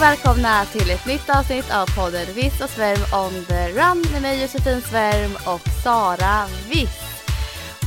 [0.00, 4.22] och välkomna till ett nytt avsnitt av podden Viss och Svärm on the run med
[4.22, 7.24] mig Josefin Svärm och Sara Viss.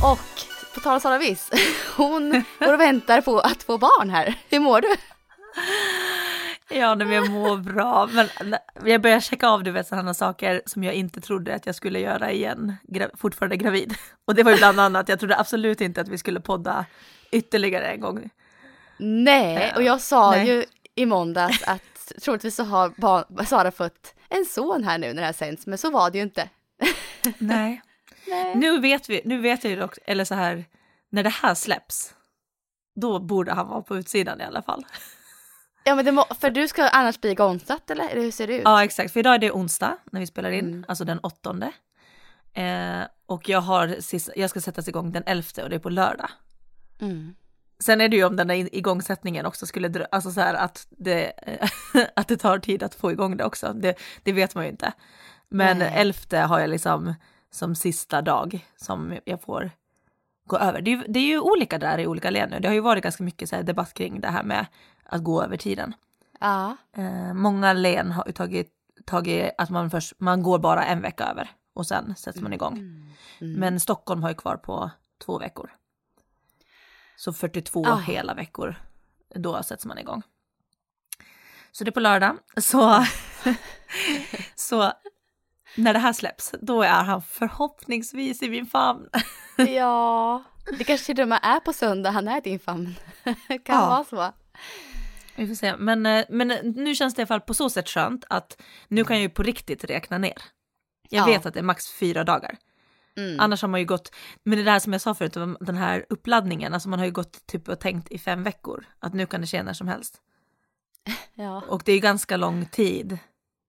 [0.02, 0.18] Och
[0.74, 1.50] på tal om Sara Viss,
[1.96, 4.34] hon går och väntar på att få barn här.
[4.50, 4.88] Hur mår du?
[6.70, 8.08] Ja, men jag mår bra.
[8.12, 11.74] Men jag börjar checka av du vet sådana saker som jag inte trodde att jag
[11.74, 13.94] skulle göra igen, gra fortfarande gravid.
[14.24, 16.84] Och det var ju bland annat, jag trodde absolut inte att vi skulle podda
[17.30, 18.30] ytterligare en gång.
[18.98, 20.46] Nej, och jag sa Nej.
[20.48, 25.26] ju i måndags att troligtvis så har Sara fått en son här nu när det
[25.26, 26.48] här sänds, men så var det ju inte.
[27.38, 27.82] Nej.
[28.26, 28.54] Nej.
[28.54, 30.64] Nu vet vi, nu vet jag ju dock, eller så här,
[31.10, 32.14] när det här släpps,
[33.00, 34.84] då borde han vara på utsidan i alla fall.
[35.84, 38.08] Ja men det må, för du ska annars bli igångsatt eller?
[38.08, 38.62] eller hur ser det ut?
[38.64, 40.84] Ja exakt, för idag är det onsdag när vi spelar in, mm.
[40.88, 41.72] alltså den åttonde.
[42.52, 43.96] Eh, och jag har
[44.36, 46.30] jag ska sättas igång den elfte och det är på lördag.
[47.00, 47.34] Mm.
[47.78, 51.32] Sen är det ju om den där igångsättningen också skulle, alltså så här att det,
[52.16, 54.92] att det tar tid att få igång det också, det, det vet man ju inte.
[55.48, 55.92] Men Nej.
[55.94, 57.14] elfte har jag liksom
[57.50, 59.70] som sista dag som jag får
[60.46, 60.80] gå över.
[60.80, 62.60] Det är, det är ju olika där i olika län nu.
[62.60, 64.66] Det har ju varit ganska mycket så debatt kring det här med
[65.04, 65.94] att gå över tiden.
[66.40, 66.76] Ja.
[66.96, 68.72] Eh, många län har ju tagit,
[69.04, 72.72] tagit att man först, man går bara en vecka över och sen sätts man igång.
[72.72, 73.06] Mm.
[73.40, 73.60] Mm.
[73.60, 74.90] Men Stockholm har ju kvar på
[75.24, 75.70] två veckor.
[77.16, 78.00] Så 42 oh.
[78.00, 78.74] hela veckor,
[79.34, 80.22] då sätts man igång.
[81.72, 82.36] Så det är på lördag.
[82.56, 83.06] Så,
[84.54, 84.92] så
[85.76, 89.08] när det här släpps, då är han förhoppningsvis i min famn.
[89.56, 90.42] ja,
[90.78, 92.94] det kanske till och med är på söndag han är i din famn.
[93.48, 93.88] kan ja.
[93.88, 94.32] vara så.
[95.36, 97.88] Vi får se, men, eh, men nu känns det i alla fall på så sätt
[97.88, 100.42] skönt att nu kan jag ju på riktigt räkna ner.
[101.08, 101.26] Jag ja.
[101.26, 102.56] vet att det är max fyra dagar.
[103.16, 103.40] Mm.
[103.40, 106.74] Annars har man ju gått, men det där som jag sa förut, den här uppladdningen,
[106.74, 109.46] alltså man har ju gått typ och tänkt i fem veckor att nu kan det
[109.46, 110.20] ske när som helst.
[111.34, 111.62] Ja.
[111.68, 113.18] Och det är ju ganska lång tid.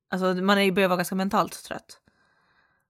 [0.09, 1.99] Alltså man är ju börjar vara ganska mentalt trött.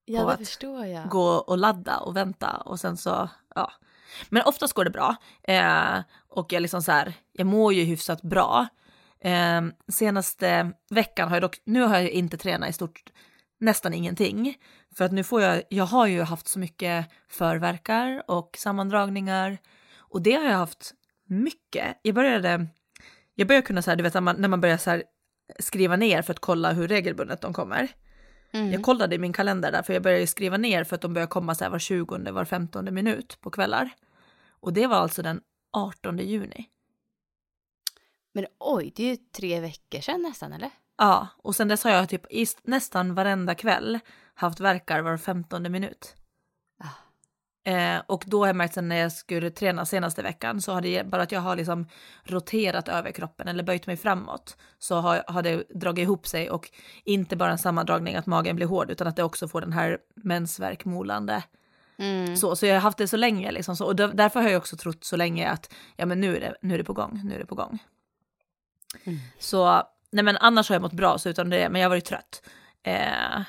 [0.06, 1.10] Ja, det förstår jag.
[1.10, 3.72] Gå och ladda och vänta och sen så, ja.
[4.30, 5.16] Men oftast går det bra.
[5.44, 8.68] Eh, och jag liksom så här, jag mår ju hyfsat bra.
[9.20, 13.04] Eh, senaste veckan har jag dock, nu har jag inte tränat i stort
[13.60, 14.58] nästan ingenting.
[14.98, 19.58] För att nu får jag, jag har ju haft så mycket förverkar och sammandragningar
[19.98, 20.94] och det har jag haft
[21.26, 22.00] mycket.
[22.02, 22.68] Jag började,
[23.36, 25.04] jag började kunna så här, du vet när man, när man börjar så här
[25.60, 27.90] skriva ner för att kolla hur regelbundet de kommer.
[28.52, 28.72] Mm.
[28.72, 31.28] Jag kollade i min kalender där för jag började skriva ner för att de börjar
[31.28, 33.90] komma så här var 20 var 15 minut på kvällar.
[34.50, 35.42] Och det var alltså den
[35.74, 36.70] 18 juni.
[38.34, 40.70] Men oj, det är ju tre veckor sedan nästan eller?
[40.98, 42.26] Ja, och sen dess har jag typ
[42.64, 44.00] nästan varenda kväll
[44.36, 46.16] haft verkar var 15 minut.
[46.80, 47.72] Ah.
[47.72, 50.82] Eh, och då har jag märkt sen när jag skulle träna senaste veckan så har
[50.82, 51.88] det bara att jag har liksom
[52.24, 56.70] roterat över kroppen eller böjt mig framåt så har, har det dragit ihop sig och
[57.04, 59.98] inte bara en sammandragning att magen blir hård utan att det också får den här
[60.16, 61.44] mensvärkmolande
[61.98, 62.38] Mm.
[62.38, 64.78] Så, så jag har haft det så länge liksom, så, och därför har jag också
[64.78, 67.36] trott så länge att ja men nu är det, nu är det på gång, nu
[67.36, 67.84] är det på gång.
[69.04, 69.20] Mm.
[69.40, 72.06] Så nej men annars har jag mått bra så utan det, men jag har varit
[72.06, 72.42] trött.
[72.84, 73.42] Eh,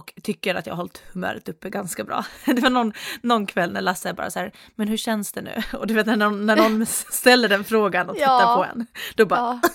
[0.00, 2.24] och tycker att jag har hållit humöret uppe ganska bra.
[2.44, 5.62] Det var någon, någon kväll när Lasse bara så här, men hur känns det nu?
[5.78, 8.56] Och du vet när någon, när någon ställer den frågan och tittar ja.
[8.56, 9.60] på en, då bara...
[9.64, 9.70] Ja.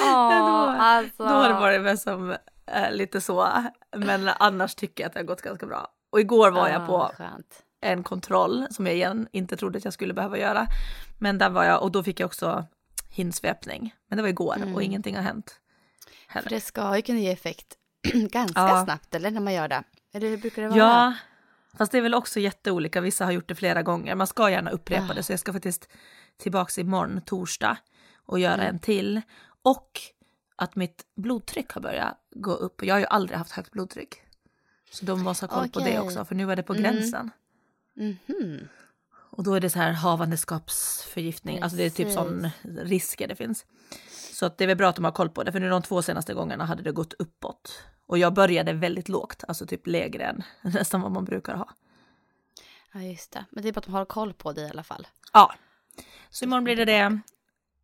[0.00, 0.38] ja.
[0.38, 1.22] då, alltså.
[1.22, 2.30] då har det varit med som
[2.66, 3.48] eh, lite så,
[3.96, 5.88] men annars tycker jag att det har gått ganska bra.
[6.12, 7.62] Och igår var jag på skönt.
[7.80, 10.66] en kontroll som jag igen inte trodde att jag skulle behöva göra.
[11.18, 12.66] Men där var jag och då fick jag också
[13.12, 13.94] hinsvepning.
[14.08, 14.74] Men det var igår mm.
[14.74, 15.60] och ingenting har hänt.
[16.26, 16.42] Heller.
[16.42, 17.76] För det ska ju kunna ge effekt
[18.12, 18.84] ganska ja.
[18.84, 19.84] snabbt eller när man gör det?
[20.12, 20.78] Eller hur brukar det vara?
[20.78, 21.14] Ja,
[21.78, 23.00] fast det är väl också jätteolika.
[23.00, 24.14] Vissa har gjort det flera gånger.
[24.14, 25.14] Man ska gärna upprepa ja.
[25.14, 25.88] det så jag ska faktiskt
[26.36, 27.76] tillbaks imorgon torsdag
[28.26, 28.66] och göra mm.
[28.66, 29.20] en till.
[29.62, 30.00] Och
[30.56, 32.82] att mitt blodtryck har börjat gå upp.
[32.84, 34.14] Jag har ju aldrig haft högt blodtryck.
[34.90, 35.72] Så de måste ha koll okay.
[35.72, 36.82] på det också, för nu är det på mm.
[36.82, 37.30] gränsen.
[37.96, 38.16] Mm.
[38.28, 38.68] Mm
[39.32, 43.66] Och då är det så här havandeskapsförgiftning, alltså det är typ sån risker det finns.
[44.32, 45.82] Så att det är väl bra att de har koll på det, för nu de
[45.82, 47.82] två senaste gångerna hade det gått uppåt.
[48.06, 50.42] Och jag började väldigt lågt, alltså typ lägre än
[50.72, 51.68] nästan vad man brukar ha.
[52.92, 53.44] Ja, just det.
[53.50, 55.06] Men det är bara att de har koll på det i alla fall.
[55.32, 55.54] Ja.
[56.30, 57.20] Så imorgon blir det det.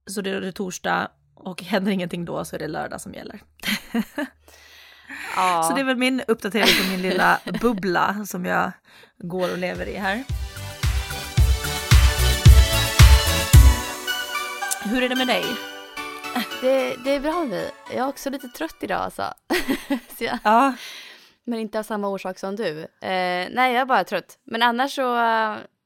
[0.06, 3.42] Så det är det torsdag och händer ingenting då så är det lördag som gäller.
[5.36, 5.62] Ja.
[5.62, 8.72] Så det är väl min uppdatering på min lilla bubbla som jag
[9.18, 10.24] går och lever i här.
[14.90, 15.44] Hur är det med dig?
[16.60, 17.70] Det, det är bra nu.
[17.90, 19.34] Jag är också lite trött idag alltså.
[20.18, 20.74] så jag, Ja,
[21.44, 22.80] men inte av samma orsak som du.
[22.80, 22.88] Eh,
[23.50, 24.38] nej, jag är bara trött.
[24.44, 25.16] Men annars så,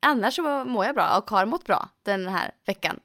[0.02, 3.00] annars så mår jag bra och har mått bra den här veckan.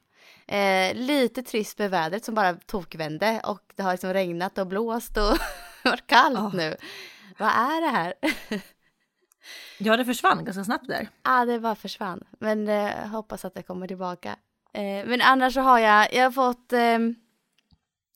[0.47, 5.17] Eh, lite trist med vädret som bara tokvände och det har liksom regnat och blåst
[5.17, 5.37] och
[5.83, 6.51] varit kallt Ja.
[6.53, 6.75] nu.
[7.37, 8.13] Vad är det här?
[9.77, 11.09] ja det försvann ganska snabbt där.
[11.21, 12.23] ah, det bara försvann.
[12.39, 14.35] Men eh, hoppas att det kommer tillbaka.
[14.73, 16.99] Eh, men annars så har jag, jag har fått eh,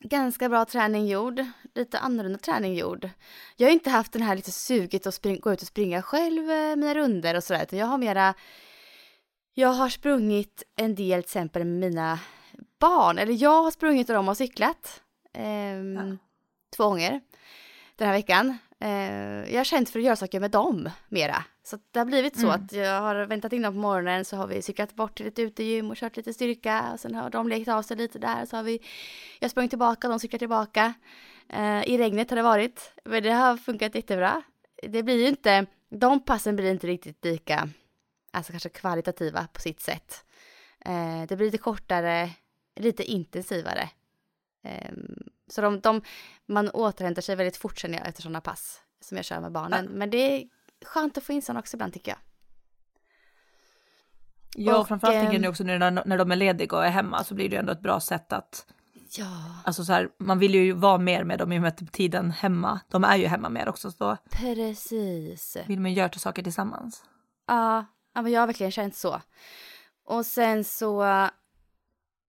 [0.03, 1.45] ganska bra träning gjord.
[1.75, 3.09] Lite annorlunda träning gjord.
[3.57, 6.51] Jag har inte haft den här lite suget att spring, gå ut och springa själv
[6.51, 7.63] eh, mina runder och sådär.
[7.63, 8.33] Utan jag har mera,
[9.53, 12.19] jag har sprungit en del till exempel med mina
[12.79, 13.17] barn.
[13.17, 15.01] Eller jag har sprungit och de har cyklat.
[15.33, 16.17] ehm, Ja.
[16.77, 17.21] Två gånger
[17.95, 18.57] den här veckan.
[18.81, 21.43] Eh, jag har känt för att göra saker med dem mera.
[21.63, 22.61] Så det har blivit så Mm.
[22.65, 25.39] att jag har väntat in dem på morgonen så har vi cyklat bort till ett
[25.39, 28.55] utegym och kört lite styrka och sen har de lekt av sig lite där så
[28.55, 28.79] har vi
[29.39, 30.93] jag sprang tillbaka och de cyklar tillbaka.
[31.49, 34.41] Eh, I regnet har det varit, men det har funkat jättebra.
[34.83, 37.69] Det blir ju inte, de passen blir inte riktigt lika,
[38.33, 40.25] alltså kanske kvalitativa på sitt sätt.
[40.85, 42.29] Eh, det blir lite kortare,
[42.79, 43.89] lite intensivare.
[44.63, 45.15] Ehm,
[45.51, 46.01] så de, de,
[46.45, 49.85] man återhämtar sig väldigt fort känner jag efter sådana pass som jag kör med barnen.
[49.85, 50.43] Men det är
[50.85, 52.19] skönt att få in sådana också ibland tycker jag.
[54.55, 56.89] Ja, Och, framförallt tänker jag ehm, nu också när, när de är lediga och är
[56.89, 58.65] hemma så blir det ju ändå ett bra sätt att,
[59.17, 61.93] Ja, alltså så här, man vill ju vara mer med dem i och med att
[61.93, 65.57] tiden hemma, de är ju hemma mer också, så precis.
[65.67, 67.03] vill man göra saker tillsammans.
[67.47, 69.21] Ja, ja men jag har verkligen känt så.
[70.05, 71.03] Och sen så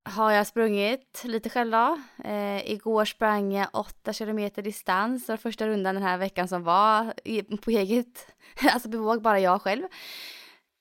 [0.03, 1.98] har jag sprungit lite själv då.
[2.24, 5.27] Eh, igår sprang jag 8 kilometer distans.
[5.27, 7.13] Var första rundan den här veckan som var
[7.57, 8.27] på eget,
[8.71, 9.83] alltså bevåg bara jag själv.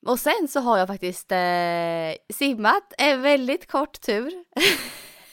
[0.06, 4.44] Och sen så har jag faktiskt eh, simmat en väldigt kort tur.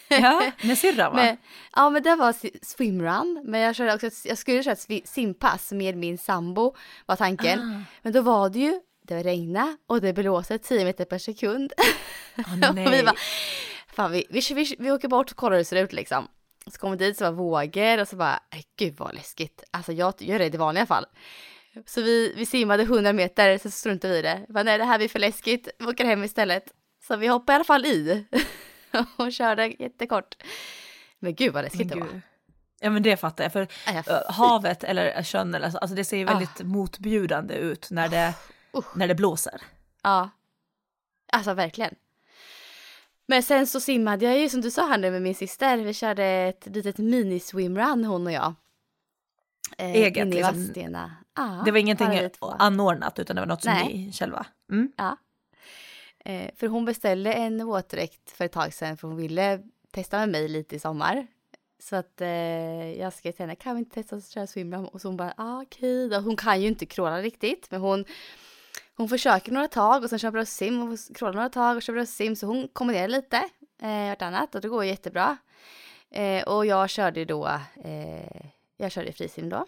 [0.07, 1.23] Ja, med syrran va?
[1.23, 1.37] Men,
[1.75, 2.35] ja men det var
[2.65, 6.75] swimrun, men jag, körde också, jag skulle köra ett simpass med min sambo
[7.05, 7.59] var tanken.
[7.59, 7.83] Ah.
[8.01, 11.73] Men då var det ju, det regnade och det blåste 10 meter per sekund.
[12.37, 13.15] Åh, och vi bara,
[13.97, 16.27] fan vi, vi, vi, vi åker bort och kollar hur det ser ut liksom.
[16.71, 19.63] Så kom vi dit så var vågor och så bara, "Nej, gud vad läskigt.
[19.71, 21.05] Alltså jag gör det i vanliga fall.
[21.85, 24.45] Så vi, vi simmade 100 meter, så struntade vi i det.
[24.49, 26.63] Bara, nej det här blir för läskigt, vi åker hem istället.
[27.07, 28.25] Så vi hoppade i alla fall i
[29.17, 30.35] och körde jättekort.
[31.19, 32.11] Men gud vad läskigt Men det var.
[32.11, 32.21] gud.
[32.79, 33.67] Ja men det fattar jag, för
[34.31, 38.33] havet eller sjön eller så, alltså det ser ju väldigt motbjudande ut när det,
[38.77, 38.95] Usch.
[38.97, 39.61] när det blåser.
[40.03, 40.29] Ja.
[41.31, 41.95] Alltså verkligen.
[43.27, 45.77] Men sen så simmade jag ju som du sa här nu med min syster.
[45.77, 48.53] Vi körde ett litet mini-swimrun hon och jag.
[49.77, 50.63] Eh, Eget, inne i liksom.
[50.63, 51.15] Vadstena.
[51.35, 52.07] Ja, Det var ingenting
[52.41, 53.93] anordnat utan det var något som Nej.
[54.05, 54.45] ni själva.
[54.71, 54.91] Mm.
[54.97, 55.17] Ja.
[56.25, 59.59] Eh, för hon beställde en våtdräkt för ett tag sedan för hon ville
[59.91, 61.27] testa med mig lite i sommar.
[61.79, 62.27] Så att eh,
[62.99, 64.85] jag skrev till henne, kan vi inte testa att köra swimrun?
[64.85, 66.19] Och så hon bara, ah, okej då.
[66.19, 68.05] Hon kan ju inte kråla riktigt, men hon,
[68.97, 72.35] hon försöker några tag och sen kör bröstsim och krålar några tag och kör bröstsim.
[72.35, 73.37] Så hon kombinerar lite
[73.81, 75.37] eh, vartannat och det går jättebra.
[76.11, 77.47] Eh, och jag körde då,
[77.83, 78.41] eh,
[78.77, 79.65] jag körde frisim då.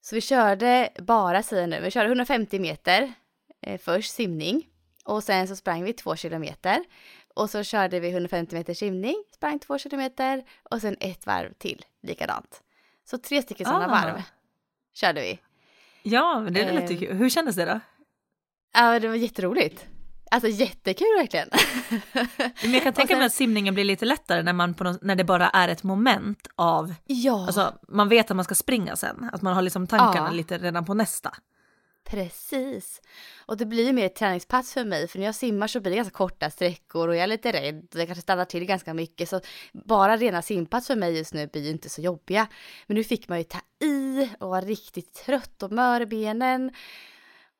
[0.00, 3.12] Så vi körde bara, säger nu, vi körde 150 meter
[3.60, 4.66] eh, först simning
[5.04, 6.84] och sen så sprang vi två kilometer
[7.34, 11.84] och så körde vi 150 meter simning, sprang två kilometer och sen ett varv till
[12.02, 12.62] likadant.
[13.04, 13.88] Så tre stycken sådana Ah.
[14.04, 14.22] varv
[14.94, 15.38] körde vi.
[16.02, 16.98] Ja, men det är lite Eh.
[17.00, 17.12] kul.
[17.16, 17.80] Hur kändes det då?
[18.74, 19.86] Ja, det var jätteroligt.
[20.30, 21.48] Alltså jättekul verkligen.
[22.62, 25.02] Men jag kan tänka sen- mig att simningen blir lite lättare när, man på något,
[25.02, 28.96] när det bara är ett moment av, ja, alltså man vet att man ska springa
[28.96, 30.32] sen, att man har liksom tankarna Ja.
[30.32, 31.34] lite redan på nästa.
[32.10, 33.00] precis.
[33.46, 35.90] Och det blir ju mer ett träningspass för mig för när jag simmar så blir
[35.90, 38.94] det ganska korta sträckor och jag är lite rädd och jag kanske stannar till ganska
[38.94, 39.40] mycket så
[39.72, 42.46] bara rena simpass för mig just nu blir ju inte så jobbiga.
[42.86, 46.70] Men nu fick man ju ta i och vara riktigt trött och mör i benen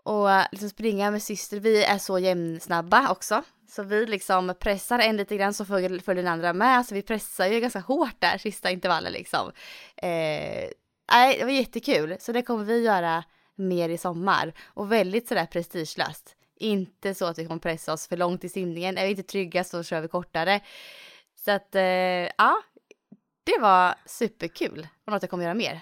[0.05, 1.61] och eh, liksom springa med syster.
[1.61, 3.43] Vi är så jämnsnabba också.
[3.69, 6.87] Så vi liksom pressar en lite grann så följer, följer den andra med.
[6.87, 9.53] Så vi pressar ju ganska hårt där sista intervallen liksom.
[9.97, 10.69] Eh,
[11.13, 12.17] nej, det var jättekul.
[12.21, 14.53] Så det kommer vi göra mer i sommar.
[14.65, 16.37] Och väldigt sådär prestigelöst.
[16.57, 18.99] Inte så att vi kommer pressa oss för långt i simningen.
[18.99, 20.61] Är vi inte trygga så kör vi kortare.
[21.45, 22.63] Så att, eh, ja,
[23.45, 25.81] det var superkul och något jag kommer göra mer.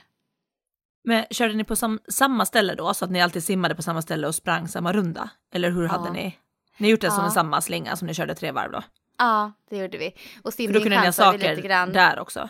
[1.05, 4.03] Men körde ni på sam samma ställe då, så att ni alltid simmade på samma
[4.03, 5.31] ställe och sprang samma runda?
[5.55, 6.39] Eller hur hade ni?
[6.77, 7.25] Ni gjort det som Ja.
[7.25, 8.83] en samma slinga som ni körde tre varv då?
[9.19, 10.15] Ja, det gjorde vi.
[10.43, 11.93] Och För då kunde ni ha saker lite grann.
[11.93, 12.49] där också?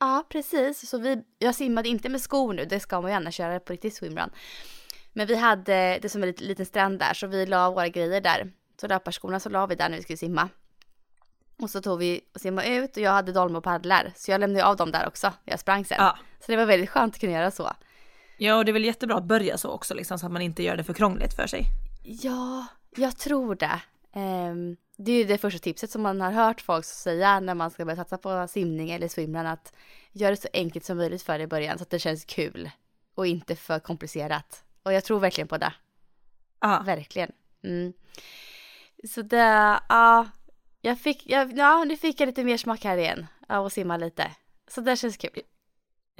[0.00, 0.88] Ja, precis.
[0.90, 3.72] Så vi, jag simmade inte med skor nu, det ska man ju gärna köra på
[3.72, 4.30] riktigt swimrun.
[5.12, 8.52] Men vi hade det som en liten, strand där, så vi la våra grejer där.
[8.80, 10.48] Så löparskorna så la vi där när vi skulle simma.
[11.62, 14.12] Och så tog vi och simmade ut och jag hade dolme och paddlar.
[14.16, 15.96] Så jag lämnade av dem där också, jag sprang sen.
[16.00, 16.18] Ja.
[16.40, 17.72] Så det var väldigt skönt att kunna göra så.
[18.40, 20.62] Ja, och det är väl jättebra att börja så också, liksom, så att man inte
[20.62, 21.66] gör det för krångligt för sig.
[22.04, 22.66] Ja,
[22.96, 23.80] jag tror det.
[24.12, 27.70] Ehm, det är ju det första tipset som man har hört folk säga när man
[27.70, 29.72] ska börja satsa på simning eller swimrun att
[30.12, 32.70] gör det så enkelt som möjligt för dig i början så att det känns kul
[33.14, 34.64] och inte för komplicerat.
[34.82, 35.72] Och jag tror verkligen på det.
[36.60, 37.32] Ja, Verkligen.
[37.64, 37.92] Mm.
[39.08, 40.26] Så det, ja,
[40.80, 43.96] jag fick, jag, ja, nu fick jag lite mer smak här igen av att simma
[43.96, 44.30] lite.
[44.68, 45.42] Så det känns kul.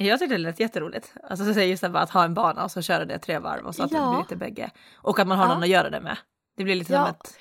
[0.07, 1.13] Jag tyckte det lät jätteroligt.
[1.23, 3.75] Alltså så just det att ha en bana och så köra det tre varv och
[3.75, 4.11] så att det Ja.
[4.11, 4.71] blir lite bägge.
[4.95, 5.55] Och att man har Ja.
[5.55, 6.17] någon att göra det med.
[6.57, 7.07] Det blir lite Ja.
[7.07, 7.37] som ett,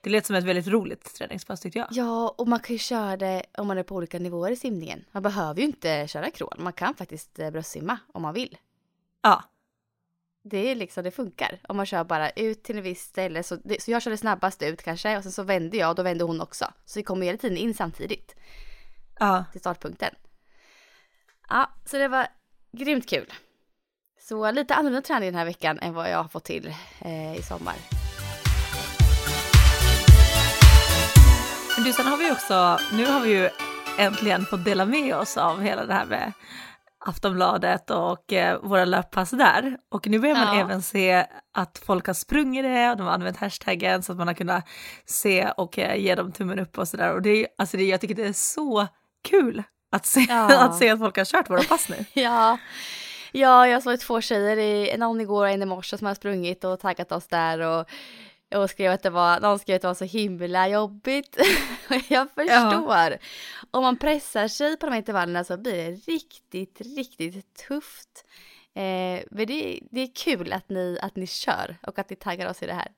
[0.00, 1.88] det lät som ett väldigt roligt träningspass tyckte jag.
[1.90, 5.04] Ja, och man kan ju köra det om man är på olika nivåer i simningen.
[5.12, 8.56] Man behöver ju inte köra crawl, man kan faktiskt eh, bröstsimma om man vill.
[9.22, 9.42] Ja,
[10.42, 11.58] Det är liksom, det funkar.
[11.68, 13.42] Om man kör bara ut till en viss ställe.
[13.42, 16.02] Så, det, så jag körde snabbast ut kanske och sen så vände jag och då
[16.02, 16.64] vände hon också.
[16.84, 18.34] Så vi kom hela tiden in samtidigt
[19.18, 19.44] ja.
[19.52, 20.14] till startpunkten.
[21.48, 22.26] Ja, så det var
[22.72, 23.32] grymt kul.
[24.20, 27.42] Så lite annorlunda träning den här veckan än vad jag har fått till eh, i
[27.42, 27.74] sommar.
[31.76, 33.48] Men du, sen har vi också, nu har vi ju
[33.98, 36.32] äntligen fått dela med oss av hela det här med
[37.06, 39.78] Aftonbladet och eh, våra löppass där.
[39.88, 40.60] Och nu börjar man Ja.
[40.64, 44.26] även se att folk har sprungit det och de har använt hashtaggen så att man
[44.26, 44.68] har kunnat
[45.06, 47.12] se och eh, ge dem tummen upp och sådär.
[47.12, 48.86] Och det är, alltså det, jag tycker det är så
[49.28, 49.62] kul
[49.94, 50.64] att se, Ja.
[50.64, 52.04] att se att folk har kört våra pass nu.
[52.12, 52.58] Ja,
[53.32, 56.64] ja jag såg två tjejer, i, någon igår och en i morse som har sprungit
[56.64, 57.88] och taggat oss där och,
[58.54, 61.36] och skrev att det var, någon skrev att det var så himla jobbigt.
[62.08, 63.18] Jag förstår.
[63.70, 68.24] Om man pressar sig på de här intervallerna så blir det riktigt, riktigt tufft.
[68.74, 72.50] Eh, men det, det är kul att ni, att ni kör och att ni taggar
[72.50, 72.88] oss i det här.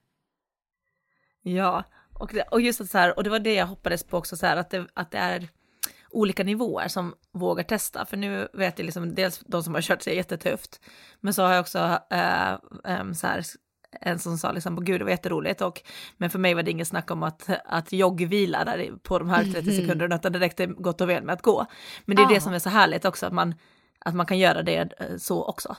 [1.42, 1.84] Ja,
[2.18, 4.46] och, och just att så här, och det var det jag hoppades på också, så
[4.46, 5.48] här, att, det, att det är
[6.16, 8.06] olika nivåer som vågar testa.
[8.06, 10.80] För nu vet jag liksom dels de som har kört sig jättetufft,
[11.20, 12.54] men så har jag också äh,
[12.84, 13.44] ähm, så här,
[14.00, 15.82] en som sa liksom, gud det var jätteroligt, och,
[16.16, 19.44] men för mig var det inget snack om att, att joggvila där på de här
[19.44, 21.66] 30 sekunderna, utan det räckte gott och väl med att gå.
[22.04, 22.34] Men det är Ja.
[22.34, 23.54] det som är så härligt också, att man,
[23.98, 25.76] att man kan göra det eh, så också.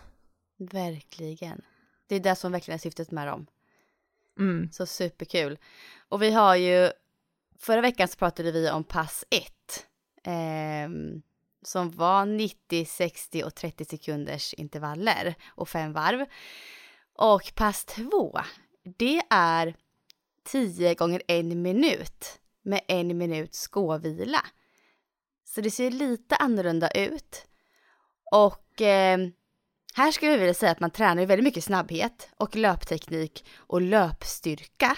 [0.58, 1.62] Verkligen.
[2.08, 3.48] Det är det som verkligen är syftet med dem.
[4.40, 4.72] Mm.
[4.72, 5.58] Så superkul.
[6.10, 6.92] Och vi har ju,
[7.60, 9.44] förra veckan så pratade vi om pass 1
[10.28, 10.90] eh,
[11.62, 16.26] som var 90, 60 och 30 sekunders intervaller och fem varv.
[17.14, 18.40] Och pass två,
[18.98, 19.76] det är
[20.46, 24.46] 10 gånger en minut med en minuts gåvila.
[25.46, 27.46] Så det ser lite annorlunda ut.
[28.32, 29.18] Och eh,
[29.94, 34.98] här skulle jag vilja säga att man tränar väldigt mycket snabbhet och löpteknik och löpstyrka.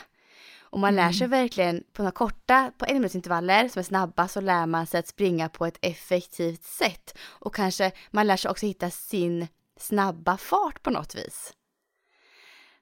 [0.70, 4.28] Och man lär sig verkligen på några korta, på en minuts intervaller som är snabba
[4.28, 7.18] så lär man sig att springa på ett effektivt sätt.
[7.22, 9.48] Och kanske man lär sig också hitta sin
[9.80, 11.54] snabba fart på något vis.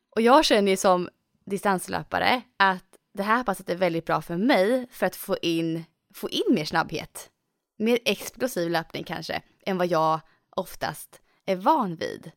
[0.09, 1.09] Och jag känner ju som
[1.45, 6.29] distanslöpare att det här passet är väldigt bra för mig för att få in, få
[6.29, 7.29] in mer snabbhet.
[7.77, 12.31] Mer explosiv löpning kanske än vad jag oftast är van vid.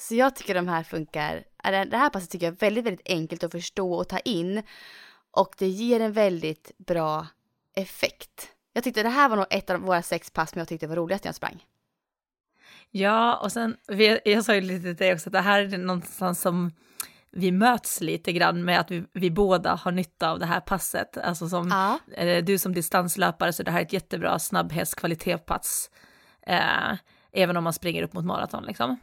[0.00, 3.08] Så jag tycker de här funkar, eller det här passet tycker jag är väldigt, väldigt
[3.10, 4.62] enkelt att förstå och ta in.
[5.30, 7.26] Och det ger en väldigt bra
[7.76, 8.48] effekt.
[8.72, 10.96] Jag tyckte det här var nog ett av våra sex pass som jag tyckte var
[10.96, 11.64] roligast när jag sprang.
[12.90, 13.76] Ja, och sen,
[14.24, 16.72] jag sa ju lite till dig också att det här är någonstans som
[17.30, 21.16] vi möts lite grann med att vi, vi båda har nytta av det här passet.
[21.18, 21.98] Alltså som Ja.
[22.16, 25.90] eh, du som distanslöpare så det här är ett jättebra snabbhetskvalitetspass.
[26.46, 26.94] Eh,
[27.32, 28.96] även om man springer upp mot maraton liksom.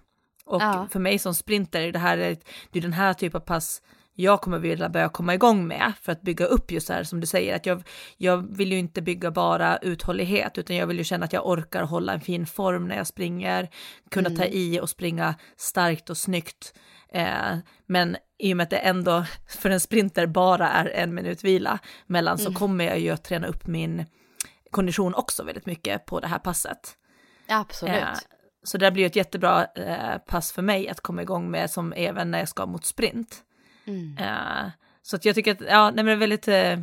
[0.45, 0.87] Och Ja.
[0.91, 2.37] för mig som sprinter är det här är,
[2.71, 3.81] det är den här typen av pass
[4.15, 7.19] jag kommer vilja börja komma igång med för att bygga upp just det här som
[7.19, 7.83] du säger att jag,
[8.17, 11.83] jag vill ju inte bygga bara uthållighet utan jag vill ju känna att jag orkar
[11.83, 13.69] hålla en fin form när jag springer,
[14.11, 16.73] kunna ta i och springa starkt och snyggt.
[17.13, 21.43] Eh, men i och med att det ändå för en sprinter bara är en minut
[21.43, 24.05] vila mellan så kommer jag ju att träna upp min
[24.71, 26.97] kondition också väldigt mycket på det här passet.
[27.47, 27.95] Absolut.
[27.95, 28.09] Eh,
[28.63, 32.31] så det blir ett jättebra eh, pass för mig att komma igång med som även
[32.31, 33.43] när jag ska mot sprint.
[33.85, 34.17] Mm.
[34.17, 36.79] Eh, så att jag tycker att, ja, nej men det är väldigt, eh,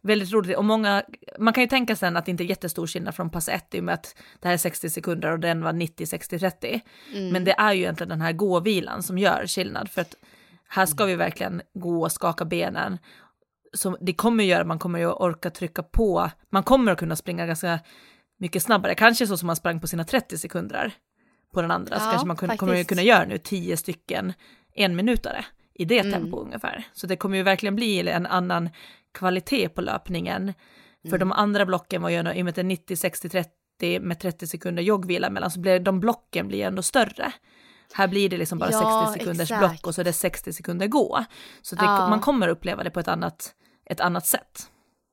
[0.00, 0.56] väldigt roligt.
[0.56, 1.02] Och många,
[1.38, 3.80] man kan ju tänka sen att det inte är jättestor skillnad från pass 1 i
[3.80, 6.80] och med att det här är 60 sekunder och den var 90, 60, 30.
[7.12, 7.28] Mm.
[7.28, 9.90] Men det är ju egentligen den här gåvilan som gör skillnad.
[9.90, 10.14] För att
[10.68, 12.98] här ska vi verkligen gå och skaka benen.
[13.72, 17.46] Så det kommer göra, man kommer ju orka trycka på, man kommer att kunna springa
[17.46, 17.80] ganska
[18.44, 20.92] mycket snabbare, kanske så som man sprang på sina 30 sekunder
[21.54, 24.32] på den andra, ja, så kanske man kun, kommer att kunna göra nu 10 stycken
[24.74, 26.12] en minutare i det mm.
[26.12, 26.84] tempo ungefär.
[26.92, 28.70] Så det kommer ju verkligen bli en annan
[29.14, 30.54] kvalitet på löpningen.
[31.02, 31.18] För mm.
[31.18, 34.20] de andra blocken var ju i och med att det är 90, 60, 30 med
[34.20, 37.32] 30 sekunder joggvila mellan, så blir de blocken blir ändå större.
[37.92, 39.60] Här blir det liksom bara ja, 60 sekunders exakt.
[39.60, 41.24] block och så är det 60 sekunder gå.
[41.62, 42.08] Så det, ja.
[42.08, 44.70] man kommer uppleva det på ett annat, ett annat sätt.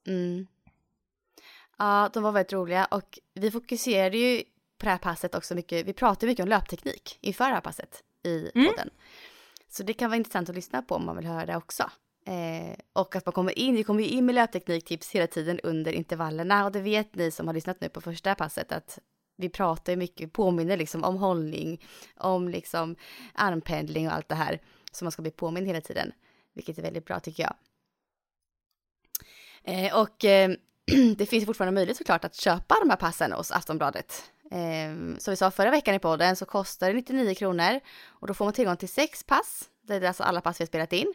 [0.07, 0.47] Mm.
[1.81, 4.43] Ja, de var väldigt roliga och vi fokuserade ju
[4.77, 8.03] på det här passet också mycket, vi pratade mycket om löpteknik inför det här passet
[8.23, 8.67] i mm.
[8.67, 8.89] podden.
[9.69, 11.91] Så det kan vara intressant att lyssna på om man vill höra det också.
[12.25, 16.65] Eh, och att man kommer in, vi kommer in med löptekniktips hela tiden under intervallerna
[16.65, 18.99] och det vet ni som har lyssnat nu på första passet att
[19.35, 21.85] vi pratar mycket, påminner liksom om hållning,
[22.17, 22.95] om liksom
[23.33, 24.61] armpendling och allt det här
[24.91, 26.11] som man ska bli påmind hela tiden,
[26.53, 27.55] vilket är väldigt bra tycker jag.
[29.63, 30.51] Eh, och eh,
[31.17, 34.31] det finns fortfarande möjlighet såklart att köpa de här passen hos Aftonbladet.
[34.51, 38.33] Eh, som vi sa förra veckan i podden så kostar det 99 kronor och då
[38.33, 39.69] får man tillgång till sex pass.
[39.87, 41.13] Det är alltså alla pass vi har spelat in.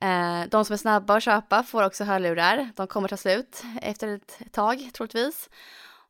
[0.00, 2.70] Eh, de som är snabba att köpa får också hörlurar.
[2.76, 5.50] De kommer ta slut efter ett tag troligtvis.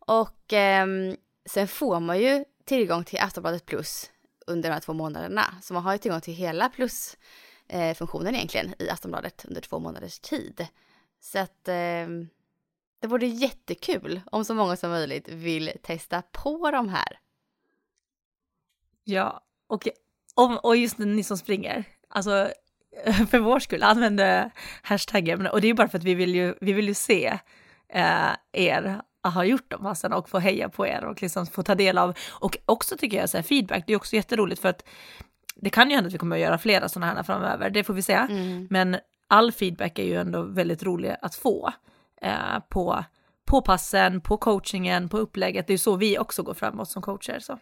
[0.06, 0.87] Och eh,
[1.47, 4.11] sen får man ju tillgång till Aftonbladet Plus
[4.47, 5.54] under de här två månaderna.
[5.62, 10.18] Så man har ju tillgång till hela plus-funktionen eh, egentligen i Aftonbladet under två månaders
[10.18, 10.66] tid.
[11.21, 12.06] Så att eh,
[13.02, 17.18] det vore jättekul om så många som möjligt vill testa på de här.
[19.04, 19.88] Ja, och,
[20.64, 22.49] och just ni som springer, alltså
[23.30, 24.21] för vår skull, använd
[24.82, 25.47] hashtaggen.
[25.47, 27.38] Och det är bara för att vi vill ju, vi vill ju se
[27.88, 31.75] eh, er ha gjort de passen och få heja på er och liksom få ta
[31.75, 32.18] del av.
[32.30, 34.88] Och också tycker jag så här, feedback, det är också jätteroligt för att
[35.54, 37.94] det kan ju hända att vi kommer att göra flera sådana här framöver, det får
[37.94, 38.12] vi se.
[38.12, 38.66] Mm.
[38.71, 38.97] Men
[39.28, 41.73] all feedback är ju ändå väldigt rolig att få
[42.23, 43.04] eh, på,
[43.47, 45.67] på passen, på coachingen, på upplägget.
[45.67, 47.39] Det är så vi också går framåt som coacher.
[47.41, 47.58] Så.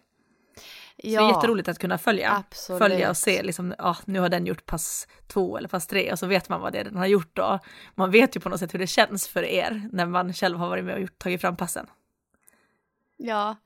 [0.97, 2.83] Ja, så det är jätteroligt att kunna följa, absolut.
[2.83, 6.19] följa och se liksom, ja, nu har den gjort pass två eller pass tre och
[6.19, 7.59] så vet man vad det är den har gjort och
[7.95, 10.69] man vet ju på något sätt hur det känns för er när man själv har
[10.69, 11.87] varit med och gjort, tagit fram passen.
[13.17, 13.57] Ja,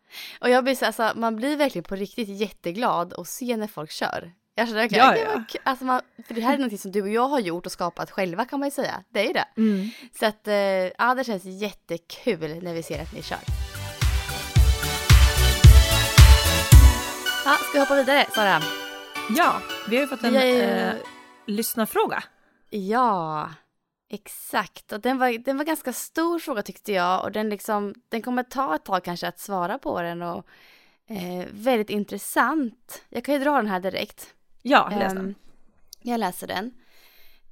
[0.40, 3.90] och jag blir så alltså, man blir verkligen på riktigt jätteglad och se när folk
[3.90, 4.32] kör.
[4.56, 5.60] Jag känner verkligen, ja, ja.
[5.62, 8.10] Alltså man, för det här är något som du och jag har gjort och skapat
[8.10, 9.04] själva kan man ju säga.
[9.08, 9.46] Det är ju det.
[9.56, 9.88] Mm.
[10.18, 13.38] Så att, eh, ja det känns jättekul när vi ser att ni kör.
[17.44, 18.60] Ja, ska vi hoppa vidare, Sara?
[19.36, 20.94] Ja, vi har ju fått en eh,
[21.46, 22.22] lyssnarfråga.
[22.70, 23.50] Ja,
[24.10, 24.92] exakt.
[24.92, 28.42] Och den var, den var ganska stor fråga tyckte jag och den, liksom, den kommer
[28.42, 30.46] ta ett tag kanske att svara på den och
[31.08, 33.02] eh, väldigt intressant.
[33.08, 34.34] Jag kan ju dra den här direkt.
[34.66, 35.24] Ja, läs den.
[35.24, 35.34] Um,
[36.02, 36.74] jag läser den.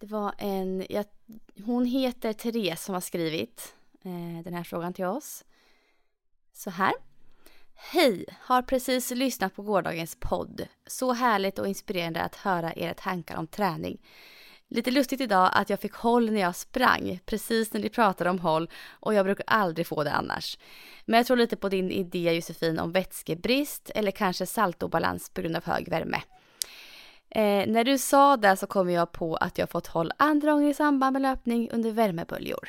[0.01, 1.05] Det var en, jag,
[1.64, 5.44] hon heter Therese som har skrivit eh, den här frågan till oss.
[6.53, 6.92] Så här.
[7.75, 8.25] Hej!
[8.40, 10.66] Har precis lyssnat på gårdagens podd.
[10.87, 14.01] Så härligt och inspirerande att höra era tankar om träning.
[14.68, 18.38] Lite lustigt idag att jag fick håll när jag sprang, precis när ni pratade om
[18.38, 20.59] håll och jag brukar aldrig få det annars.
[21.05, 25.57] Men jag tror lite på din idé Josefin om vätskebrist eller kanske saltobalans på grund
[25.57, 26.22] av hög värme.
[27.35, 30.71] Eh, när du sa det så kom jag på att jag fått håll andra gånger
[30.71, 32.68] i samband med löpning under värmeböljor.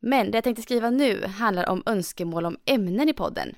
[0.00, 3.54] Men det jag tänkte skriva nu handlar om önskemål om ämnen i podden.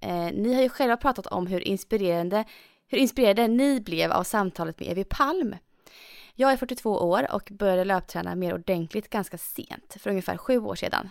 [0.00, 2.44] Eh, ni har ju själva pratat om hur inspirerande,
[2.88, 5.56] hur inspirerade ni blev av samtalet med Evi Palm.
[6.34, 10.74] Jag är 42 år och började löpträna mer ordentligt ganska sent, för ungefär sju år
[10.74, 11.10] sedan.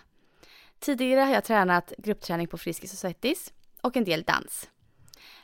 [0.80, 4.70] Tidigare har jag tränat gruppträning på Friskis och Svettis och en del dans.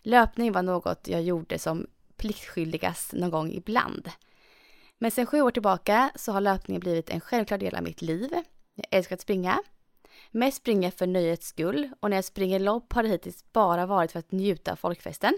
[0.02, 4.10] Löpning var något jag gjorde som pliktskyldigast någon gång ibland.
[4.98, 8.32] Men sen sju år tillbaka så har löpningen blivit en självklar del av mitt liv
[8.78, 9.60] jag älskar att springa.
[10.32, 14.12] Mest springer för nöjets skull och när jag springer lopp har det hittills bara varit
[14.12, 15.38] för att njuta av folkfesten.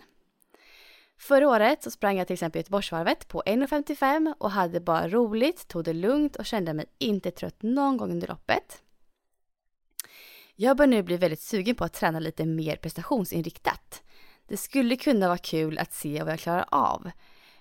[1.18, 5.84] Förra året så sprang jag till exempel Göteborgsvarvet på 1.55 och hade bara roligt, tog
[5.84, 8.84] det lugnt och kände mig inte trött någon gång under loppet.
[10.56, 14.04] Jag börjar nu bli väldigt sugen på att träna lite mer prestationsinriktat.
[14.50, 17.12] Det skulle kunna vara kul att se vad jag klarar av.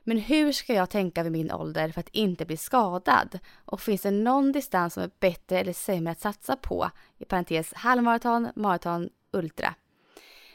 [0.05, 3.39] Men hur ska jag tänka vid min ålder för att inte bli skadad?
[3.65, 6.91] Och finns det någon distans som är bättre eller sämre att satsa på?
[7.19, 9.75] I parentes halvmaraton, maraton, ultra.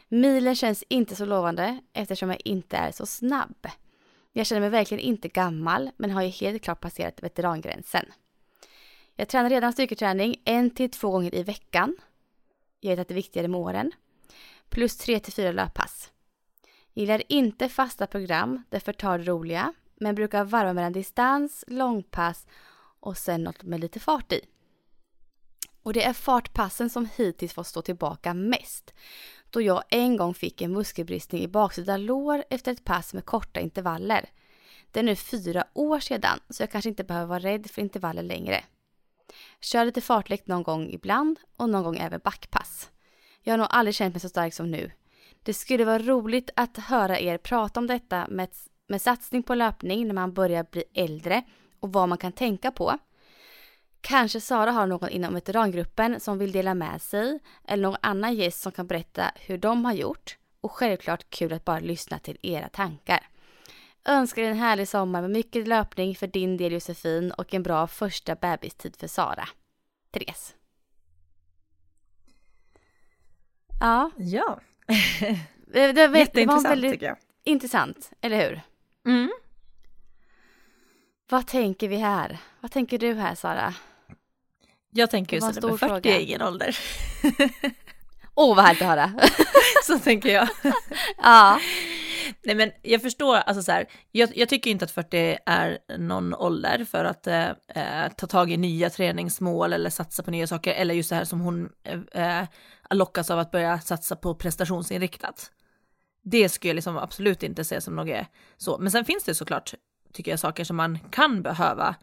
[0.07, 3.67] Milen känns inte så lovande eftersom jag inte är så snabb.
[4.31, 8.05] Jag känner mig verkligen inte gammal men har ju helt klart passerat veterangränsen.
[9.15, 11.97] Jag tränar redan styrketräning en till två gånger i veckan.
[12.79, 13.91] Jag vet att det är viktigare med åren.
[14.69, 16.11] Plus tre till fyra löppass.
[16.93, 19.73] Gillar inte fasta program, därför tar det roliga.
[19.95, 22.47] Men brukar varva mellan distans, långpass
[22.99, 24.41] och sen något med lite fart i.
[25.83, 28.93] Och det är fartpassen som hittills fått stå tillbaka mest.
[29.49, 33.59] Då jag en gång fick en muskelbristning i baksida lår efter ett pass med korta
[33.59, 34.29] intervaller.
[34.91, 38.23] Det är nu fyra år sedan så jag kanske inte behöver vara rädd för intervaller
[38.23, 38.63] längre.
[39.61, 42.89] Kör lite fartlek någon gång ibland och någon gång även backpass.
[43.41, 44.91] Jag har nog aldrig känt mig så stark som nu.
[45.43, 48.49] Det skulle vara roligt att höra er prata om detta med,
[48.87, 51.43] med satsning på löpning när man börjar bli äldre
[51.79, 52.97] och vad man kan tänka på.
[54.01, 58.61] Kanske Sara har någon inom veterangruppen som vill dela med sig eller någon annan gäst
[58.61, 60.37] som kan berätta hur de har gjort.
[60.61, 63.27] Och självklart kul att bara lyssna till era tankar.
[64.05, 67.87] Önskar dig en härlig sommar med mycket löpning för din del Josefin och en bra
[67.87, 69.47] första bebistid för Sara.
[70.11, 70.55] Therese.
[73.79, 74.11] Ja.
[74.17, 74.59] Ja.
[75.73, 77.17] Det, det, vet, det var väldigt tycker jag.
[77.43, 78.61] intressant, eller hur?
[79.07, 79.31] Mm.
[81.29, 82.37] Vad tänker vi här?
[82.59, 83.73] Vad tänker du här Sara?
[84.89, 86.15] Jag tänker det, men stor 40 fråga.
[86.15, 86.77] är ingen ålder.
[88.35, 89.11] Åh oh, vad härligt att höra.
[89.83, 90.47] Så tänker jag.
[91.17, 91.59] ja.
[92.43, 96.33] Nej men jag förstår, alltså så här, jag, jag tycker inte att 40 är någon
[96.33, 100.73] ålder för att eh, eh, ta tag i nya träningsmål eller satsa på nya saker,
[100.73, 102.47] eller just det här som hon eh, eh,
[102.89, 105.51] lockas av att börja satsa på prestationsinriktat.
[106.23, 108.25] Det skulle jag liksom absolut inte se som något
[108.57, 109.73] så, men sen finns det såklart,
[110.13, 111.95] tycker jag, saker som man kan behöva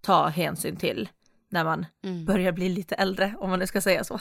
[0.00, 1.08] ta hänsyn till
[1.48, 2.24] när man Mm.
[2.24, 4.14] börjar bli lite äldre, om man nu ska säga så.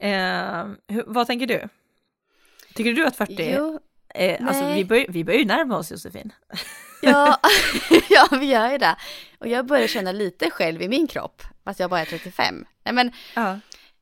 [0.00, 1.68] eh, hur, vad tänker du?
[2.74, 3.80] Tycker du att 40 Jo,
[4.14, 6.32] Eh, alltså vi börjar, vi börjar ju närma oss Josefin.
[7.02, 7.40] ja,
[8.10, 8.96] ja, vi gör ju det.
[9.38, 12.64] Och jag börjar känna lite själv i min kropp, fast jag bara är 35.
[12.84, 13.58] Nej men Ja.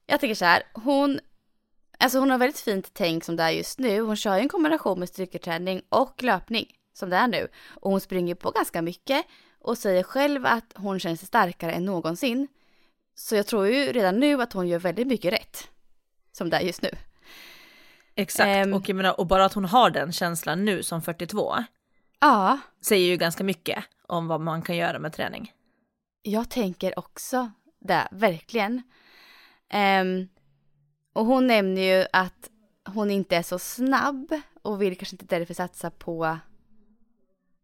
[0.07, 1.21] Jag tänker så här, hon,
[1.99, 4.01] alltså hon har väldigt fint tänk som det är just nu.
[4.01, 7.49] Hon kör ju en kombination med styrketräning och löpning som det är nu.
[7.69, 9.27] Och hon springer på ganska mycket
[9.61, 12.49] och säger själv att hon känner sig starkare än någonsin.
[13.15, 15.69] Så jag tror ju redan nu att hon gör väldigt mycket rätt.
[16.33, 16.91] Som det är just nu.
[18.15, 18.75] Exakt, Ehm.
[18.75, 21.55] och, jag menar, och bara att hon har den känslan nu som 42
[22.21, 25.53] Ja, säger ju ganska mycket om vad man kan göra med träning.
[26.23, 28.83] Jag tänker också det, verkligen.
[29.75, 30.29] Um,
[31.13, 32.51] och hon nämner ju att
[32.85, 36.39] hon inte är så snabb och vill kanske inte därför satsa på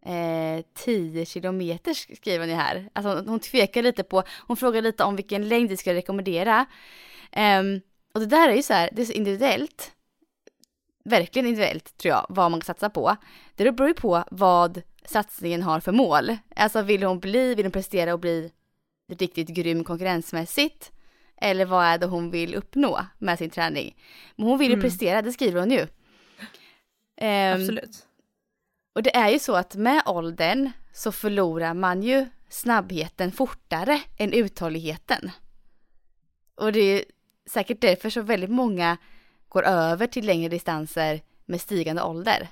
[0.07, 2.89] eh, 10 kilometer skriver hon ju här.
[2.93, 6.67] Alltså hon tvekar lite på, hon frågar lite om vilken längd vi ska rekommendera.
[7.37, 7.81] Um,
[8.15, 9.93] och det där är ju så här, det är så individuellt.
[11.05, 13.17] Verkligen individuellt tror jag, vad man kan satsa på.
[13.55, 16.37] Det beror ju på vad satsningen har för mål.
[16.57, 18.53] Alltså vill hon bli, vill hon prestera och bli
[19.13, 20.93] riktigt grym konkurrensmässigt?
[21.43, 23.97] Eller vad är det hon vill uppnå med sin träning?
[24.37, 24.83] Men hon vill ju Mm.
[24.83, 25.87] prestera, det skriver hon ju.
[27.17, 28.07] Ehm, Absolut.
[28.95, 34.33] och det är ju så att med åldern så förlorar man ju snabbheten fortare än
[34.33, 35.31] uthålligheten.
[36.55, 37.05] Och det är
[37.51, 38.97] säkert därför så väldigt många
[39.49, 42.49] går över till längre distanser med stigande ålder.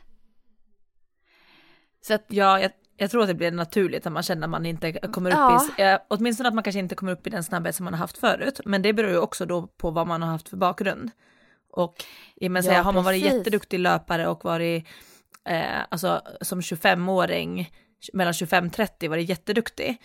[2.00, 2.70] Så att, Ja, jag,
[3.00, 5.66] jag tror att det blir naturligt att man känner att man inte kommer upp Ja.
[5.78, 7.98] i, eh, åtminstone att man kanske inte kommer upp i den snabbhet som man har
[7.98, 11.10] haft förut, men det beror ju också då på vad man har haft för bakgrund.
[11.72, 11.94] Och
[12.34, 14.84] jag menar, Ja, säga, har man varit jätteduktig löpare och varit,
[15.44, 17.70] eh, alltså som 25-åring,
[18.12, 19.96] mellan 25-30 varit jätteduktig,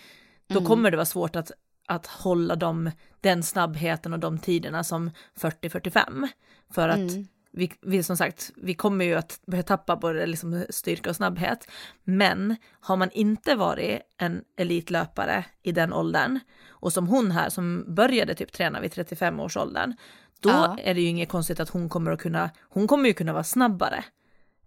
[0.48, 0.68] då Mm.
[0.68, 1.50] kommer det vara svårt att,
[1.88, 6.28] att hålla dem, den snabbheten och de tiderna som 40-45.
[6.74, 7.26] För att Mm.
[7.56, 11.68] Vi, vi som sagt, vi kommer ju att börja tappa både liksom styrka och snabbhet.
[12.04, 17.84] Men har man inte varit en elitlöpare i den åldern, och som hon här som
[17.94, 19.94] började typ träna vid 35 års åldern,
[20.40, 20.76] då Ja.
[20.82, 23.44] är det ju inget konstigt att hon kommer att kunna, hon kommer ju kunna vara
[23.44, 24.04] snabbare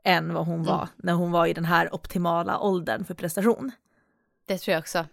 [0.03, 3.71] än vad hon var när hon var i den här optimala åldern för prestation.
[4.47, 5.05] det tror jag också.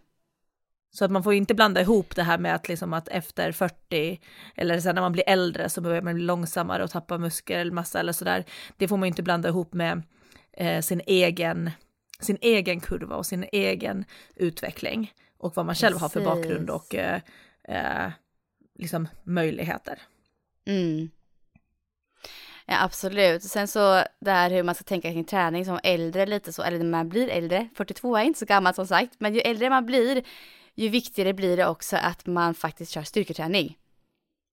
[0.91, 4.21] Så att man får inte blanda ihop det här med att, liksom att efter 40
[4.55, 8.13] eller sen när man blir äldre så börjar man bli långsammare och tappa muskelmassa eller
[8.13, 8.45] sådär.
[8.77, 10.03] Det får man inte blanda ihop med
[10.53, 11.71] eh, sin, egen,
[12.21, 14.05] sin egen kurva och sin egen
[14.37, 16.35] utveckling och vad man själv har för Precis.
[16.35, 17.21] bakgrund och eh,
[17.69, 18.11] eh,
[18.79, 20.03] liksom möjligheter.
[20.67, 21.11] Mm.
[22.67, 23.43] Ja, absolut.
[23.43, 26.79] Sen så det här hur man ska tänka kring träning som äldre lite så, eller
[26.79, 29.87] när man blir äldre, 42 är inte så gammal som sagt, men ju äldre man
[29.87, 30.23] blir,
[30.77, 33.79] ju viktigare blir det också att man faktiskt kör styrketräning.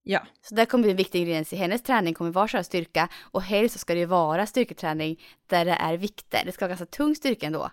[0.02, 3.42] Ja, Så där kommer en viktig ingrediens i hennes träning kommer vara köra styrka och
[3.42, 6.42] helst så ska det ju vara styrketräning där det är vikter.
[6.44, 7.70] Det ska vara ganska tung styrka ändå.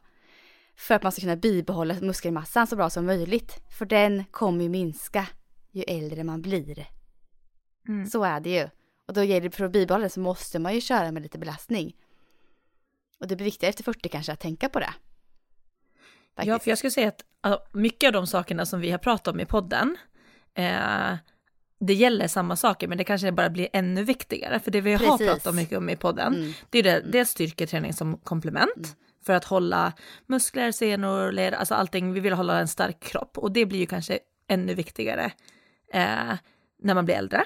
[0.76, 3.60] för att man ska kunna bibehålla muskelmassan så bra som möjligt.
[3.78, 5.28] För den kommer ju minska
[5.72, 6.88] ju äldre man blir.
[7.88, 8.06] Mm.
[8.06, 8.70] Så är det ju.
[9.08, 11.38] Och då gäller det för att bibehålla det så måste man ju köra med lite
[11.40, 11.96] belastning.
[13.20, 14.94] Och det blir viktigare efter 40 kanske att tänka på det.
[16.36, 16.50] Faktiskt.
[16.50, 19.28] Ja, för jag skulle säga att alltså, mycket av de sakerna som vi har pratat
[19.28, 19.98] om i podden,
[20.54, 21.15] eh,
[21.80, 24.60] det gäller samma saker, men det kanske bara blir ännu viktigare.
[24.60, 25.10] För det vi Precis.
[25.10, 26.54] har pratat om mycket om i podden, mm.
[26.70, 28.89] det är det, dels styrketräning som komplement, mm.
[29.26, 29.94] för att hålla
[30.28, 33.38] muskler, senor, led, alltså allting, vi vill hålla en stark kropp.
[33.38, 35.32] Och det blir ju kanske ännu viktigare
[35.94, 36.34] eh,
[36.82, 37.44] när man blir äldre.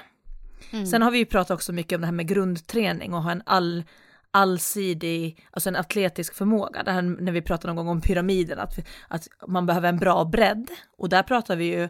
[0.70, 0.86] Mm.
[0.86, 3.42] Sen har vi ju pratat också mycket om det här med grundträning och ha en
[3.46, 3.84] all,
[4.30, 6.82] allsidig, alltså en atletisk förmåga.
[6.82, 10.24] Det här när vi pratade någon gång om pyramiden, att, att man behöver en bra
[10.24, 10.70] bredd.
[10.98, 11.88] Och där pratar vi ju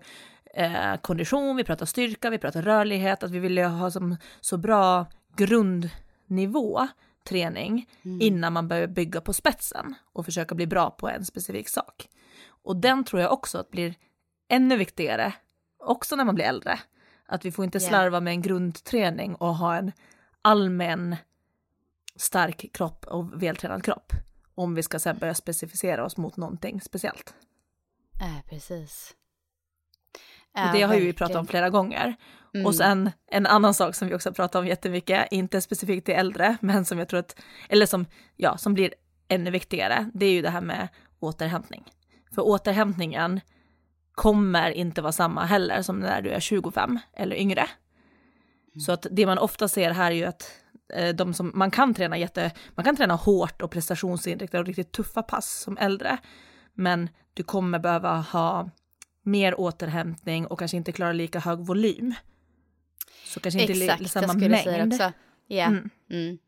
[0.55, 5.07] eh, kondition, vi pratar styrka, vi pratar rörlighet, att vi vill ha som, så bra
[5.37, 6.89] grundnivå
[7.29, 8.21] träning mm.
[8.21, 12.09] innan man börjar bygga på spetsen och försöka bli bra på en specifik sak.
[12.49, 13.95] Och den tror jag också att blir
[14.49, 15.33] ännu viktigare,
[15.79, 16.79] också när man blir äldre.
[17.29, 19.93] Att vi får inte slarva med en grundträning och ha en
[20.43, 21.17] allmän
[22.17, 24.13] stark kropp och vältränad kropp.
[24.55, 27.35] Om vi ska sen börja specificera oss mot någonting speciellt.
[28.21, 29.15] Äh, precis.
[30.57, 32.17] Äh, det har ju vi pratat om flera gånger.
[32.55, 32.67] Mm.
[32.67, 36.15] Och sen en annan sak som vi också har pratat om jättemycket, inte specifikt till
[36.15, 37.37] äldre, men som jag tror att,
[37.69, 38.95] eller som, ja, som blir
[39.29, 40.89] ännu viktigare, det är ju det här med
[41.21, 41.85] återhämtning.
[42.35, 43.41] För återhämtningen
[44.13, 47.61] kommer inte vara samma heller som när du är 25 eller yngre.
[47.61, 48.81] Mm.
[48.81, 50.53] Så att det man ofta ser här är ju att
[51.15, 55.23] de som, man kan träna jätte, man kan träna hårt och prestationsinriktade och riktigt tuffa
[55.23, 56.19] pass som äldre.
[56.75, 58.71] Men du kommer behöva ha
[59.23, 62.15] mer återhämtning och kanske inte klara lika hög volym.
[63.25, 64.53] Så kanske inte Exakt, samma mängd.
[64.53, 65.13] Jag skulle säga också.
[65.47, 65.91] Ja, mm.
[66.11, 66.39] Mm.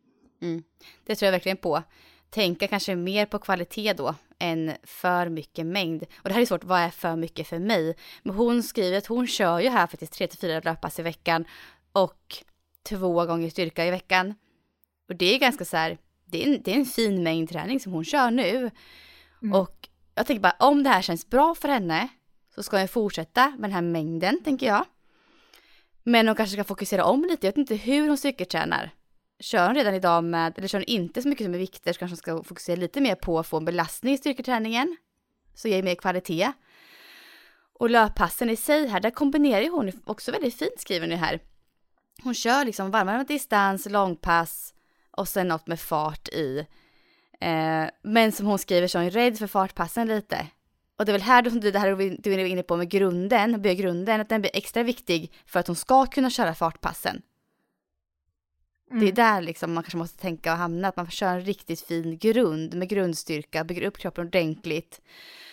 [0.42, 0.62] Mm.
[1.06, 1.82] det tror jag verkligen på.
[2.30, 6.02] Tänka kanske mer på kvalitet då än för mycket mängd.
[6.02, 7.96] Och det här är svårt, vad är för mycket för mig?
[8.22, 11.44] Men hon skriver att hon kör ju här faktiskt 3-4 löppass i veckan
[11.92, 12.44] och
[12.88, 14.34] två gånger styrka i veckan.
[15.08, 17.80] Och det är ganska så här, det är en, det är en fin mängd träning
[17.80, 18.70] som hon kör nu.
[19.42, 19.54] Mm.
[19.60, 22.08] Och jag tänker bara, om det här känns bra för henne
[22.54, 24.84] så ska jag fortsätta med den här mängden, tänker jag.
[26.02, 28.90] Men hon kanske ska fokusera om lite, jag vet inte hur hon styrketränar.
[29.40, 31.98] Kör hon redan idag med, eller kör hon inte så mycket som med vikter så
[31.98, 34.96] kanske hon ska fokusera lite mer på att få en belastning i styrketräningen.
[35.54, 36.52] Så ger mer kvalitet.
[37.72, 41.40] Och löppassen i sig här, där kombinerar hon också väldigt fint skriver ni här.
[42.22, 44.74] Hon kör liksom varmare distans, långpass
[45.10, 46.66] och sen något med fart i.
[47.40, 50.46] Eh, men som hon skriver så är hon rädd för fartpassen lite.
[50.98, 54.20] Och det är väl här du, det här du är inne på med grunden, grunden,
[54.20, 57.22] att den blir extra viktig för att hon ska kunna köra fartpassen.
[58.90, 59.00] Mm.
[59.00, 59.14] Det är mm.
[59.14, 62.18] där liksom man kanske måste tänka och hamna, att man får köra en riktigt fin
[62.18, 65.00] grund med grundstyrka, bygger upp kroppen ordentligt.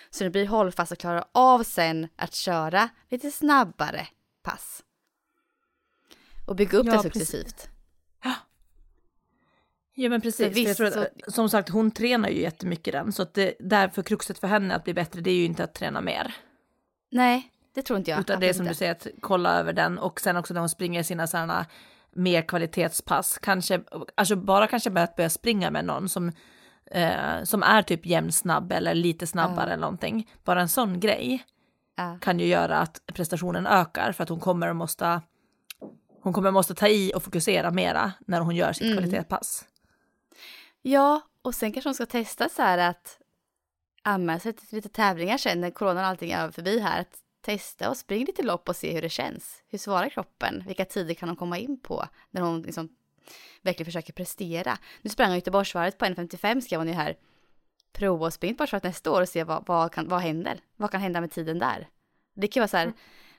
[0.10, 4.08] Så det blir hållfast och klarar av sen att köra lite snabbare
[4.43, 4.84] pass.
[6.45, 7.69] Och bygga upp ja, det successivt.
[8.23, 8.34] Ja.
[9.93, 11.08] Ja men precis, visst, att, så...
[11.27, 14.84] som sagt hon tränar ju jättemycket den, så att det, därför kruxet för henne att
[14.84, 16.36] bli bättre det är ju inte att träna mer.
[17.12, 18.19] Nej, det tror inte jag.
[18.19, 18.71] Utan det är som inte.
[18.71, 21.65] du säger, att kolla över den och sen också när hon springer sina sådana
[22.15, 23.81] mer kvalitetspass, kanske,
[24.15, 26.31] alltså bara kanske med att börja springa med någon som,
[26.91, 29.73] eh, som är typ jämnsnabb eller lite snabbare mm.
[29.73, 30.31] eller någonting.
[30.43, 31.43] Bara en sån grej
[31.97, 32.19] mm.
[32.19, 35.21] kan ju göra att prestationen ökar för att hon kommer att måste
[36.25, 38.97] hon kommer måste ta i och fokusera mera när hon gör sitt mm.
[38.97, 39.65] kvalitetspass.
[40.81, 43.19] Ja, och sen kanske hon ska testa så här att
[44.03, 47.01] anmäla sig till lite tävlingar sen när coronan och allting är förbi här.
[47.01, 49.63] Att testa och springa lite lopp och se hur det känns.
[49.67, 50.63] Hur svarar kroppen?
[50.67, 52.89] Vilka tider kan hon komma in på när hon liksom
[53.61, 54.77] verkligen försöker prestera?
[55.01, 57.17] Nu sprang hon Göteborgsvarvet på 1.55 skrev hon ju här.
[57.93, 60.59] Prova att springa Göteborgsvarvet nästa år och se vad, vad, kan, vad händer.
[60.75, 61.88] Vad kan hända med tiden där?
[62.35, 62.97] Det kan vara så här mm.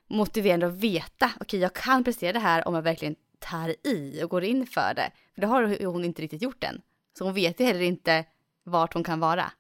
[0.09, 1.27] Motiverande att veta.
[1.27, 4.67] Okej, okay, jag kan prestera det här om jag verkligen tar i och går in
[4.67, 5.11] för det.
[5.35, 6.83] För det har hon inte riktigt gjort än.
[7.19, 8.25] Så hon vet ju heller inte
[8.65, 9.53] vart hon kan vara.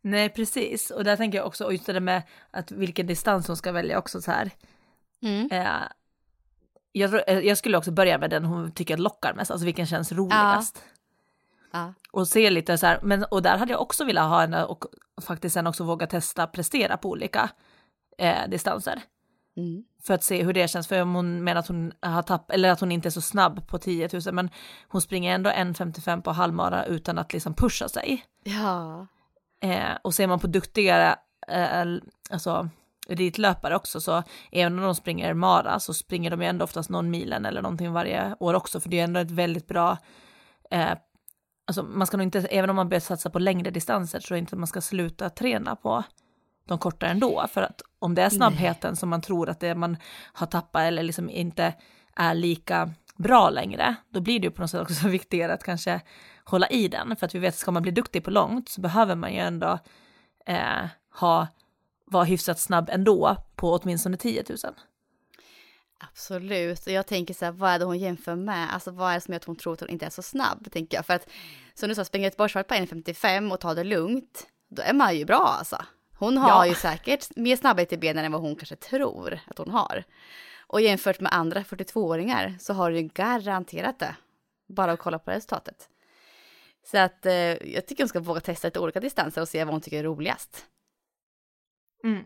[0.00, 0.90] Nej, precis.
[0.90, 3.98] Och där tänker jag också, och just det med att vilken distans hon ska välja
[3.98, 4.50] också så här.
[5.22, 5.48] Mm.
[5.50, 5.82] Eh,
[6.92, 9.86] jag, tror, eh, jag, skulle också börja med den hon tycker lockar mest, alltså vilken
[9.86, 10.84] känns roligast.
[10.84, 10.90] Ja.
[11.70, 11.94] Ja.
[12.10, 14.84] Och se lite så här, men och där hade jag också velat ha henne och
[15.22, 17.50] faktiskt sen också våga testa prestera på olika
[18.18, 19.02] eh, distanser.
[19.56, 19.84] Mm.
[20.02, 22.70] För att se hur det känns, för om hon menar att hon har tappat, eller
[22.70, 24.50] att hon inte är så snabb på 10 000, men
[24.88, 28.24] hon springer ändå 1.55 på halvmara utan att liksom pusha sig.
[28.44, 29.06] Ja.
[29.62, 31.86] Eh, och ser man på duktiga, eh,
[32.30, 32.68] alltså
[33.08, 37.10] elitlöpare också, så även om de springer mara så springer de ju ändå oftast någon
[37.10, 39.98] milen eller någonting varje år också, för det är ändå ett väldigt bra
[40.70, 40.92] eh,
[41.66, 44.42] alltså man ska nog inte, även om man börjar satsa på längre distanser, tror jag
[44.42, 46.04] inte att man ska sluta träna på
[46.66, 47.46] de korta ändå.
[47.52, 48.96] För att om det är snabbheten Nej.
[48.96, 49.96] som man tror att det man
[50.32, 51.74] har tappat eller liksom inte
[52.16, 56.00] är lika bra längre, då blir det ju på något sätt också viktigare att kanske
[56.44, 57.16] hålla i den.
[57.16, 59.78] För att vi vet, ska man bli duktig på långt så behöver man ju ändå
[60.46, 60.86] eh,
[61.20, 61.46] ha,
[62.04, 64.58] vara hyfsat snabb ändå på åtminstone 10 000.
[66.00, 68.74] Absolut, och jag tänker så här, vad är det hon jämför med?
[68.74, 70.72] Alltså vad är det som gör att hon tror att hon inte är så snabb,
[70.72, 71.06] tänker jag.
[71.06, 71.28] För att
[71.74, 75.16] som du sa, springa ett borstvarv på 1.55 och ta det lugnt, då är man
[75.16, 75.76] ju bra alltså.
[76.18, 76.66] Hon har ja.
[76.66, 80.04] ju säkert mer snabbhet i benen än vad hon kanske tror att hon har.
[80.66, 84.16] Och jämfört med andra 42-åringar så har du garanterat det.
[84.68, 85.88] Bara att kolla på resultatet.
[86.84, 87.32] Så att eh,
[87.74, 90.04] jag tycker hon ska våga testa lite olika distanser och se vad hon tycker är
[90.04, 90.66] roligast.
[92.04, 92.24] Mm.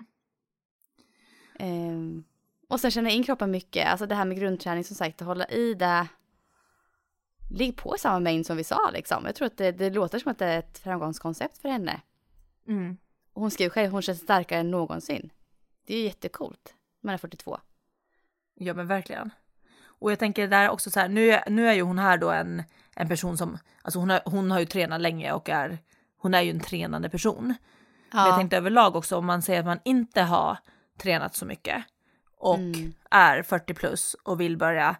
[1.60, 2.24] Um,
[2.68, 5.46] och sen känna in kroppen mycket, alltså det här med grundträning som sagt, att hålla
[5.46, 6.08] i det.
[7.50, 9.24] Ligg på samma mängd som vi sa liksom.
[9.26, 12.00] Jag tror att det, det låter som att det är ett framgångskoncept för henne.
[12.68, 12.96] Mm.
[13.34, 15.30] Hon skriver själv, hon känns starkare än någonsin.
[15.86, 16.74] Det är jättecoolt.
[17.02, 17.58] Man är 42.
[18.54, 19.30] Ja men verkligen.
[19.82, 22.62] Och jag tänker där också så här, nu, nu är ju hon här då en,
[22.96, 25.78] en person som, alltså hon har, hon har ju tränat länge och är,
[26.16, 27.54] hon är ju en tränande person.
[28.10, 28.16] Ja.
[28.16, 30.58] Men jag tänkte överlag också om man säger att man inte har
[30.98, 31.84] tränat så mycket
[32.36, 32.92] och mm.
[33.10, 34.96] är 40 plus och vill börja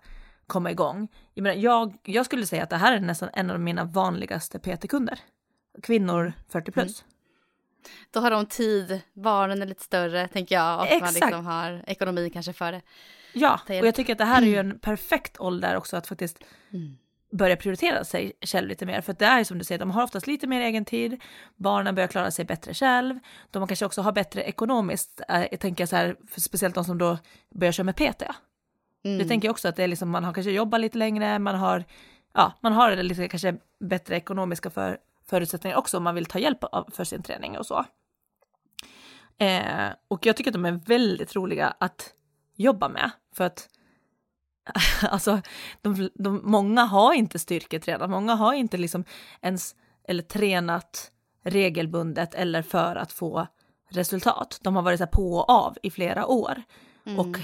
[0.46, 1.08] komma igång.
[1.34, 4.58] Jag, menar, jag, jag skulle säga att det här är nästan en av mina vanligaste
[4.58, 5.18] PT-kunder.
[5.82, 7.02] Kvinnor 40 plus.
[7.02, 7.12] Mm.
[8.10, 11.02] Då har de tid, barnen är lite större tänker jag och Exakt.
[11.02, 12.82] man liksom har ekonomi kanske för det.
[13.32, 16.38] Ja, och jag tycker att det här är ju en perfekt ålder också att faktiskt
[16.72, 16.96] mm.
[17.32, 19.00] börja prioritera sig själv lite mer.
[19.00, 21.20] För det är ju som du säger, de har oftast lite mer egen tid,
[21.56, 23.18] barnen börjar klara sig bättre själv,
[23.50, 27.18] de kanske också har bättre ekonomiskt, äh, jag tänker så här, speciellt de som då
[27.54, 28.22] börjar köra med PT.
[29.04, 29.18] Mm.
[29.18, 31.54] Det tänker jag också att det är liksom, man har kanske jobbat lite längre, man
[31.54, 31.84] har,
[32.34, 34.98] ja, man har lite kanske bättre ekonomiska för,
[35.30, 37.84] förutsättningar också om man vill ta hjälp av, för sin träning och så.
[39.38, 42.14] Eh, och jag tycker att de är väldigt roliga att
[42.56, 43.10] jobba med.
[43.34, 43.68] För att
[45.02, 45.40] alltså,
[45.82, 49.04] de, de, många har inte styrketränat, många har inte liksom
[49.40, 49.74] ens
[50.08, 51.10] eller tränat
[51.42, 53.46] regelbundet eller för att få
[53.90, 54.58] resultat.
[54.62, 56.62] De har varit så på och av i flera år
[57.06, 57.18] mm.
[57.18, 57.38] och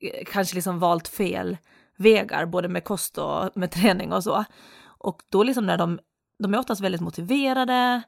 [0.00, 1.56] eh, kanske liksom valt fel
[1.96, 4.44] vägar, både med kost och med träning och så.
[4.84, 6.00] Och då liksom när de,
[6.38, 8.02] de är oftast väldigt motiverade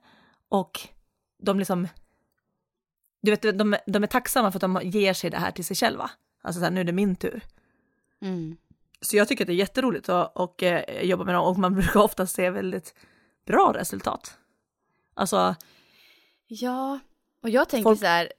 [0.49, 0.81] och
[1.39, 1.89] de liksom,
[3.23, 5.77] du vet, de, de är tacksamma för att de ger sig det här till sig
[5.77, 6.11] själva.
[6.43, 7.43] Alltså så här, nu är det min tur.
[8.21, 8.57] Mm.
[9.01, 11.75] Så jag tycker att det är jätteroligt att och, eh, jobba med dem och man
[11.75, 12.95] brukar ofta se väldigt
[13.47, 14.39] bra resultat.
[15.15, 15.55] Alltså.
[16.47, 16.99] Ja,
[17.43, 18.01] och jag tänker folk...
[18.01, 18.33] så här.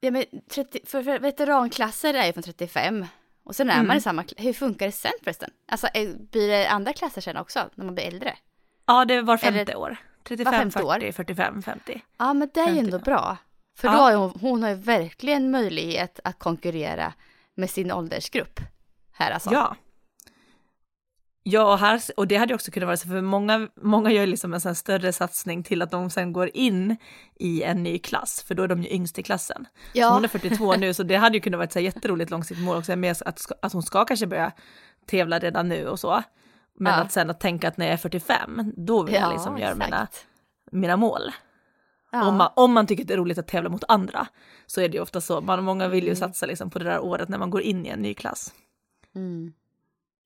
[0.00, 3.06] Ja, men 30, för, för veteranklasser är ju från 35
[3.44, 3.86] och sen är mm.
[3.86, 5.50] man i samma, hur funkar det sen förresten?
[5.68, 5.88] Alltså
[6.30, 8.36] blir det andra klasser sen också när man blir äldre?
[8.90, 9.96] Ja, det var femte Eller, år.
[10.28, 11.12] 35, 40, år?
[11.12, 12.02] 45, 50.
[12.18, 13.36] Ja, men det är ju ändå bra.
[13.78, 13.94] För ja.
[13.94, 17.12] då har hon, hon har ju verkligen möjlighet att konkurrera
[17.54, 18.60] med sin åldersgrupp
[19.12, 19.52] här alltså.
[19.52, 19.76] Ja.
[21.42, 24.54] Ja, och, här, och det hade också kunnat vara så, för många, många gör liksom
[24.54, 26.96] en sån större satsning till att de sen går in
[27.34, 29.66] i en ny klass, för då är de ju yngst i klassen.
[29.92, 30.08] Ja.
[30.08, 32.64] Så hon är 42 nu, så det hade ju kunnat vara ett så jätteroligt långsiktigt
[32.64, 34.52] mål också, med att, att hon ska kanske börja
[35.06, 36.22] tävla redan nu och så.
[36.80, 36.98] Men ja.
[37.00, 39.74] att sen att tänka att när jag är 45, då vill ja, jag liksom göra
[39.74, 40.08] mina,
[40.72, 41.22] mina mål.
[42.12, 42.28] Ja.
[42.28, 44.26] Om, man, om man tycker det är roligt att tävla mot andra
[44.66, 45.40] så är det ju ofta så.
[45.40, 46.16] Man, många vill ju mm.
[46.16, 48.52] satsa liksom på det där året när man går in i en ny klass.
[49.14, 49.52] Mm.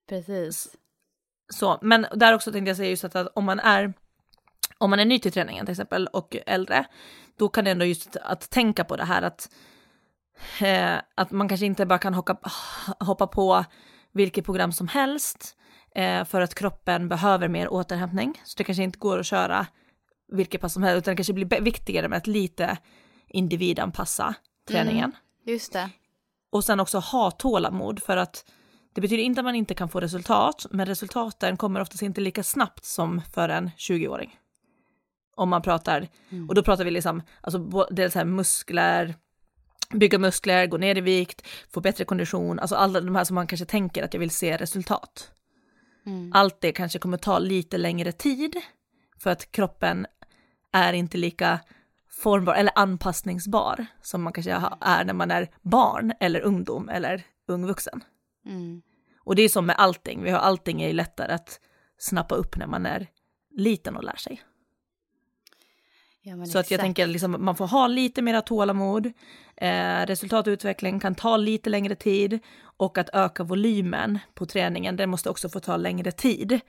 [0.09, 0.77] Precis.
[1.53, 3.93] Så, men där också tänkte jag säga just att, att om man är
[4.79, 6.85] om man är ny till träningen till exempel och äldre,
[7.39, 9.51] då kan det ändå just att tänka på det här att,
[10.61, 12.39] eh, att man kanske inte bara kan hoppa,
[13.01, 13.65] hoppa på
[14.13, 15.57] vilket program som helst
[15.95, 18.41] eh, för att kroppen behöver mer återhämtning.
[18.45, 19.67] Så det kanske inte går att köra
[20.33, 22.79] vilket pass som helst, utan det kanske blir viktigare med att lite
[23.29, 24.35] individanpassa
[24.69, 25.05] träningen.
[25.05, 25.91] Mm, just det.
[26.51, 28.45] Och sen också ha tålamod för att
[28.95, 32.43] det betyder inte att man inte kan få resultat, men resultaten kommer oftast inte lika
[32.43, 34.39] snabbt som för en 20-åring.
[35.37, 36.49] Om man pratar, mm.
[36.49, 39.15] och då pratar vi liksom, alltså dels här muskler,
[39.93, 43.47] bygga muskler, gå ner i vikt, få bättre kondition, alltså alla de här som man
[43.47, 45.31] kanske tänker att jag vill se resultat.
[46.07, 46.31] Mm.
[46.35, 48.57] Allt det kanske kommer ta lite längre tid
[49.19, 50.07] för att kroppen
[50.73, 51.61] är inte lika
[52.11, 57.67] formbar eller anpassningsbar som man kanske är när man är barn eller ungdom eller ung
[57.67, 58.05] vuxen.
[58.47, 58.83] Mm.
[59.21, 61.61] Och det är som med allting, vi har allting är ju lättare att
[61.99, 63.07] snappa upp när man är
[63.51, 64.43] liten och lär sig.
[66.27, 66.57] Ja, så exakt.
[66.67, 69.13] att jag tänker liksom man får ha lite mera tålamod,
[69.57, 72.39] eh, resultatutveckling kan ta lite längre tid
[72.77, 76.61] och att öka volymen på träningen, det måste också få ta längre tid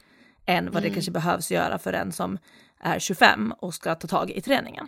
[0.45, 2.37] än vad det kanske behövs göra för en som
[2.79, 4.87] är 25 och ska ta tag i träningen.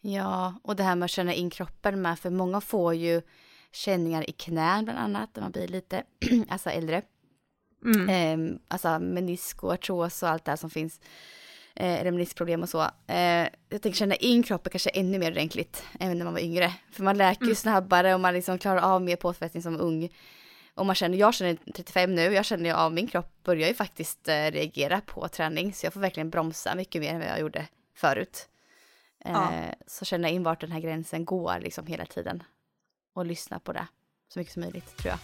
[0.00, 3.22] Ja, och det här med att känna in kroppen med, för många får ju
[3.72, 6.02] känningar i knän bland annat, när man blir lite,
[6.48, 7.02] alltså äldre.
[7.84, 8.08] Mm.
[8.08, 11.00] Eh, alltså menisk och artros och allt det här som finns.
[11.76, 12.82] Eh, eller meniskproblem och så.
[13.06, 16.72] Eh, jag tänker känna in kroppen kanske ännu mer ordentligt än när man var yngre.
[16.92, 17.56] För man läker ju Mm.
[17.56, 20.08] snabbare och man liksom klarar av mer påfrestning som ung.
[20.74, 23.74] Och man känner, jag känner 35 nu, jag känner ju av min kropp börjar ju
[23.74, 25.72] faktiskt eh, reagera på träning.
[25.74, 27.66] Så jag får verkligen bromsa mycket mer än vad jag gjorde
[27.96, 28.48] förut.
[29.24, 29.50] Eh, Ja.
[29.86, 32.42] Så känna in vart den här gränsen går liksom hela tiden.
[33.14, 33.86] Och lyssna på det
[34.32, 35.18] så mycket som möjligt tror jag.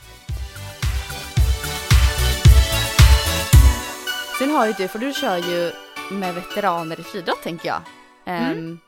[4.39, 5.73] Sen har ju du, för du kör ju
[6.11, 7.83] med veteraner i friidrott tänker jag.
[8.27, 8.79] Ehm,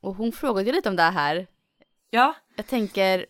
[0.00, 1.46] och hon frågade ju lite om det här.
[2.10, 3.26] Ja, Jag tänker,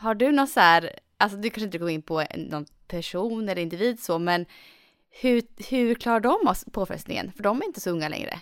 [0.00, 3.62] har du någon så här, alltså du kanske inte går in på någon person eller
[3.62, 4.46] individ så, men
[5.10, 7.32] hur, hur klarar de oss påfrestningen?
[7.36, 8.40] För de är inte så unga längre,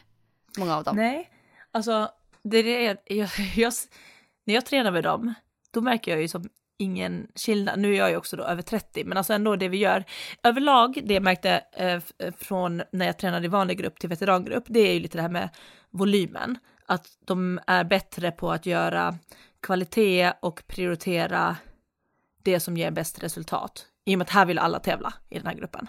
[0.59, 0.97] många av dem.
[0.97, 1.31] nej,
[1.71, 2.11] alltså
[2.43, 3.73] det är jag, jag, jag,
[4.45, 5.35] när jag tränar med dem,
[5.71, 6.49] då märker jag ju som
[6.79, 7.79] ingen skillnad.
[7.79, 10.05] Nu är jag ju också då över 30, men alltså ändå det vi gör
[10.43, 14.65] överlag, det jag märkte eh, f- från när jag tränade i vanlig grupp till veterangrupp,
[14.67, 15.49] det är ju lite det här med
[15.91, 16.59] volymen.
[16.87, 19.19] Att de är bättre på att göra
[19.63, 21.57] kvalitet och prioritera
[22.43, 23.87] det som ger bäst resultat.
[24.05, 25.87] I och med att här vill alla tävla i den här gruppen.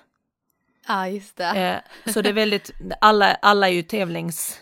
[0.88, 1.82] Ja, just det.
[2.06, 2.72] Eh, så det är väldigt,
[3.02, 4.60] alla, alla är ju tävlings...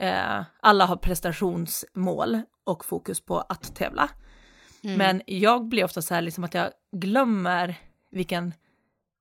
[0.00, 4.08] Eh, alla har prestationsmål och fokus på att tävla.
[4.84, 4.96] Mm.
[4.98, 7.74] Men jag blir ofta så här liksom att jag glömmer
[8.10, 8.54] vilken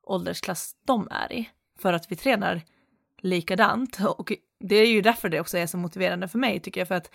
[0.04, 1.50] åldersklass de är i.
[1.80, 2.62] För att vi tränar
[3.22, 4.00] likadant.
[4.18, 6.88] Och det är ju därför det också är så motiverande för mig tycker jag.
[6.88, 7.12] För att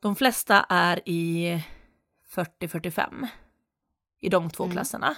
[0.00, 1.64] de flesta är i
[2.34, 3.26] 40-45
[4.20, 4.74] i de två Mm.
[4.74, 5.16] klasserna.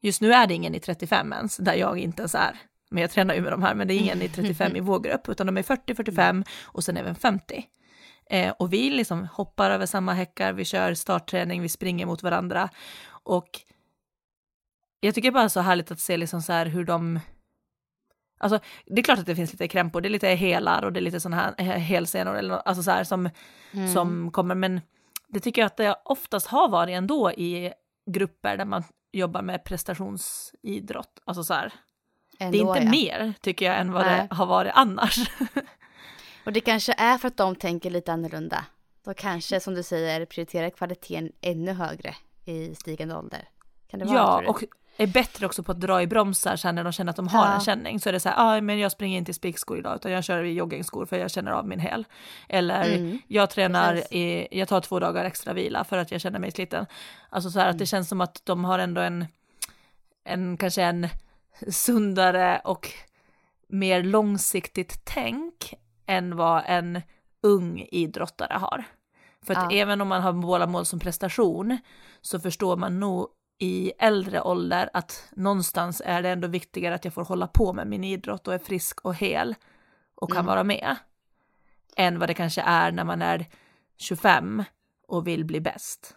[0.00, 2.58] Just nu är det ingen i 35 ens, där jag inte ens är.
[2.90, 5.00] Men jag tränar ju med de här, men det är ingen i 35 i vår
[5.00, 7.64] grupp, utan de är 40, 45 och sen även 50.
[8.30, 12.68] Eh, och vi liksom hoppar över samma häckar, vi kör startträning, vi springer mot varandra.
[13.08, 13.48] Och
[15.00, 17.20] jag tycker bara så härligt att se liksom så här hur de...
[18.40, 21.00] Alltså det är klart att det finns lite krämpor, det är lite helar och det
[21.00, 23.30] är lite sådana här eh, helsenor eller alltså så här som,
[23.72, 23.92] Mm.
[23.92, 24.80] som kommer, men
[25.28, 27.72] det tycker jag att det oftast har varit ändå i
[28.10, 31.20] grupper där man jobbar med prestationsidrott.
[31.24, 31.72] Alltså så här,
[32.38, 32.90] det är Ändå, inte ja.
[32.90, 34.26] mer tycker jag än vad Nej.
[34.28, 35.18] det har varit annars.
[36.44, 38.64] Och det kanske är för att de tänker lite annorlunda.
[39.04, 42.14] De kanske, som du säger, prioriterar kvaliteten ännu högre
[42.44, 43.48] i stigande ålder.
[43.90, 44.46] Kan det vara ja, du?
[44.46, 44.64] och
[44.96, 47.46] är bättre också på att dra i bromsar sen när de känner att de har
[47.46, 47.54] Ja.
[47.54, 48.00] en känning.
[48.00, 50.24] Så är det så här, ah, men jag springer inte i spikskor idag utan jag
[50.24, 52.04] kör i joggingskor för jag känner av min häl.
[52.48, 53.18] Eller Mm.
[53.26, 56.86] jag tränar, i, jag tar två dagar extra vila för att jag känner mig sliten.
[57.30, 57.78] Alltså så här att Mm.
[57.78, 59.26] det känns som att de har ändå en,
[60.24, 61.08] en kanske en
[61.70, 62.88] sundare och
[63.68, 65.74] mer långsiktigt tänk
[66.10, 67.02] än vad en
[67.42, 68.84] ung idrottare har.
[69.42, 69.78] För att Ja.
[69.78, 71.78] även om man har båda mål som prestation
[72.20, 77.14] så förstår man nog i äldre ålder att någonstans är det ändå viktigare att jag
[77.14, 79.54] får hålla på med min idrott och är frisk och hel
[80.14, 80.46] och kan Mm.
[80.46, 80.96] vara med.
[81.96, 83.46] Än vad det kanske är när man är
[83.96, 84.64] 25
[85.08, 86.16] och vill bli bäst.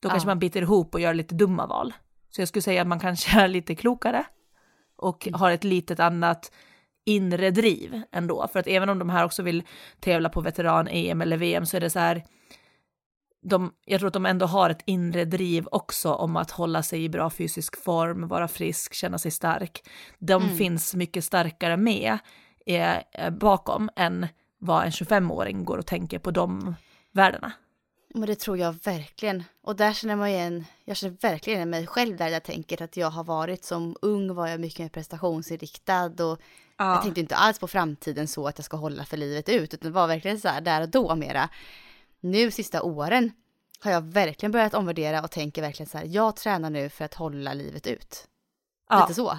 [0.00, 0.10] Då Ja.
[0.10, 1.94] kanske man biter ihop och gör lite dumma val.
[2.30, 4.24] Så jag skulle säga att man kanske är lite klokare
[4.96, 5.40] och Mm.
[5.40, 6.52] har ett litet annat
[7.06, 8.48] inre driv ändå.
[8.52, 9.62] För att även om de här också vill
[10.00, 12.24] tävla på veteran-EM eller VM så är det så här,
[13.42, 17.04] de, jag tror att de ändå har ett inre driv också om att hålla sig
[17.04, 19.82] i bra fysisk form, vara frisk, känna sig stark.
[20.18, 20.56] De Mm.
[20.56, 22.18] finns mycket starkare med
[22.66, 24.26] eh, bakom än
[24.58, 26.74] vad en 25-åring går och tänker på de
[27.12, 27.52] värdena.
[28.14, 29.44] Men det tror jag verkligen.
[29.62, 32.96] Och där känner man igen, jag känner verkligen igen mig själv där jag tänker att
[32.96, 36.40] jag har varit som ung var jag mycket mer prestationsinriktad och
[36.76, 39.92] jag tänkte inte alls på framtiden så att jag ska hålla för livet ut utan
[39.92, 41.48] var verkligen så här där och då mera.
[42.20, 43.32] Nu sista åren
[43.80, 47.14] har jag verkligen börjat omvärdera och tänker verkligen så här, jag tränar nu för att
[47.14, 48.28] hålla livet ut.
[48.88, 49.00] Ja.
[49.00, 49.38] Lite så.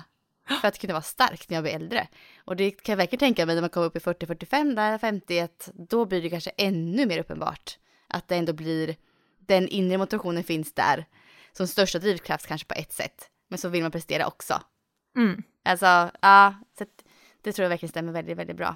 [0.62, 2.08] För att kunna vara stark när jag blir äldre.
[2.46, 5.70] Och det kan jag verkligen tänka mig när man kommer upp i 40-45, där 51,
[5.74, 7.78] då blir det kanske ännu mer uppenbart.
[8.14, 8.96] Att det ändå blir,
[9.40, 11.06] den inre motivationen finns där.
[11.54, 13.30] Som största drivkraft kanske på ett sätt.
[13.50, 14.62] Men så vill man prestera också.
[15.18, 15.44] Mm.
[15.66, 16.86] Alltså, ja, så
[17.42, 18.76] det tror jag verkligen stämmer väldigt, väldigt bra.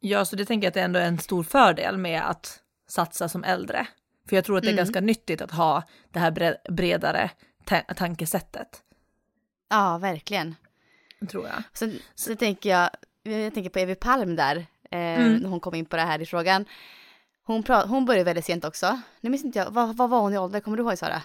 [0.00, 3.28] Ja, så det tänker jag att det ändå är en stor fördel med att satsa
[3.28, 3.86] som äldre.
[4.28, 4.84] För jag tror att det är Mm.
[4.84, 7.30] ganska nyttigt att ha det här bre- bredare
[7.64, 8.82] ta- tankesättet,
[9.70, 10.54] Ja, verkligen.
[11.30, 11.62] tror jag.
[11.72, 12.90] Sen, så tänker jag,
[13.22, 14.56] jag tänker på Evi Palm där,
[14.90, 15.36] eh, Mm.
[15.36, 16.64] när hon kom in på det här i frågan.
[17.48, 19.00] Hon, pra- hon började väldigt sent också.
[19.20, 20.60] Nu minns inte jag, vad, vad var hon i ålder?
[20.60, 21.22] Kommer du ihåg Sara?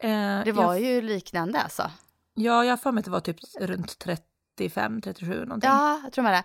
[0.00, 1.90] Eh, Det var jag, ju liknande alltså.
[2.34, 5.70] Ja, jag har för mig att det var typ runt 35, 37 någonting.
[5.70, 6.42] Ja, jag tror med det.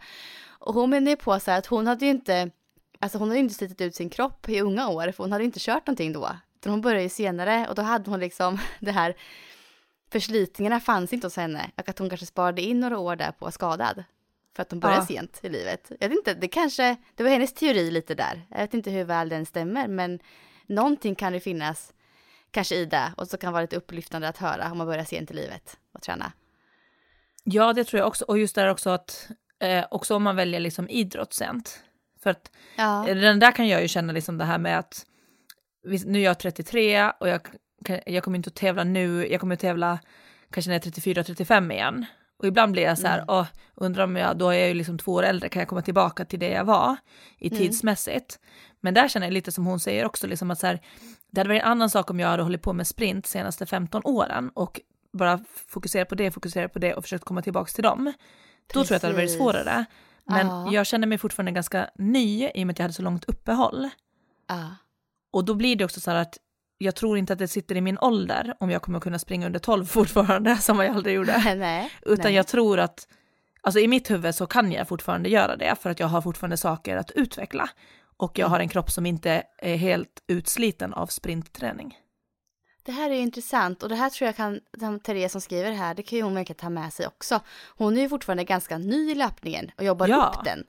[0.49, 2.51] Och hon menar ju på så här att hon hade ju inte,
[2.99, 5.43] alltså hon hade ju inte slitit ut sin kropp i unga år, för hon hade
[5.43, 6.30] ju inte kört någonting då.
[6.55, 9.15] Utan hon började ju senare och då hade hon liksom det här,
[10.11, 11.71] förslitningarna fanns inte hos henne.
[11.78, 14.03] Och att hon kanske sparade in några år där på att vara skadad.
[14.58, 15.05] För att hon började ja.
[15.05, 15.91] sent i livet.
[15.99, 18.45] Jag vet inte, det kanske, det var hennes teori lite där.
[18.49, 20.20] Jag vet inte hur väl den stämmer, men
[20.68, 21.93] någonting kan det finnas
[22.51, 23.14] kanske i det.
[23.18, 25.78] Och så kan det vara lite upplyftande att höra om man börjar sent i livet
[25.93, 26.32] och träna.
[27.43, 28.26] Ja, det tror jag också.
[28.26, 29.30] Och just det också att,
[29.60, 31.84] eh, också om man väljer liksom idrott sent.
[32.24, 33.05] För att ja.
[33.08, 35.05] den där kan jag ju känna liksom det här med att,
[36.05, 37.41] nu är jag 33 och jag,
[38.05, 39.99] jag kommer inte att tävla nu, jag kommer att tävla
[40.51, 40.91] kanske när jag är
[41.24, 42.05] 34-35 igen.
[42.38, 43.26] Och ibland blir jag så här, mm.
[43.28, 45.82] åh, undrar om jag, då är jag ju liksom två år äldre, kan jag komma
[45.82, 46.96] tillbaka till det jag var
[47.38, 47.60] i mm.
[47.60, 48.40] tidsmässigt?
[48.82, 50.82] Men där känner jag lite som hon säger också, liksom att så här,
[51.32, 53.66] det hade varit en annan sak om jag hade hållit på med sprint de senaste
[53.66, 54.82] 15 åren och
[55.14, 58.06] bara fokusera på det, fokusera på det och försökt komma tillbaka till dem.
[58.06, 58.74] Precis.
[58.74, 59.86] Då tror jag att det hade varit svårare.
[60.26, 60.72] Men ah.
[60.72, 63.90] jag känner mig fortfarande ganska ny i och med att jag hade så långt uppehåll.
[64.48, 64.70] Ah.
[65.32, 66.38] Och då blir det också så här att
[66.78, 69.59] jag tror inte att det sitter i min ålder om jag kommer kunna springa under
[69.59, 71.38] 12 fortfarande som jag aldrig gjorde.
[71.55, 72.34] nej, Utan nej.
[72.34, 73.07] jag tror att,
[73.61, 76.57] alltså i mitt huvud så kan jag fortfarande göra det för att jag har fortfarande
[76.57, 77.69] saker att utveckla.
[78.17, 78.51] Och jag mm.
[78.51, 81.97] har en kropp som inte är helt utsliten av sprintträning.
[82.84, 84.59] Det här är intressant och det här tror jag kan,
[84.99, 87.39] Therese som skriver här, det kan ju hon verkligen ta med sig också.
[87.78, 90.34] Hon är ju fortfarande ganska ny i löpningen och jobbar ja.
[90.36, 90.63] upp den.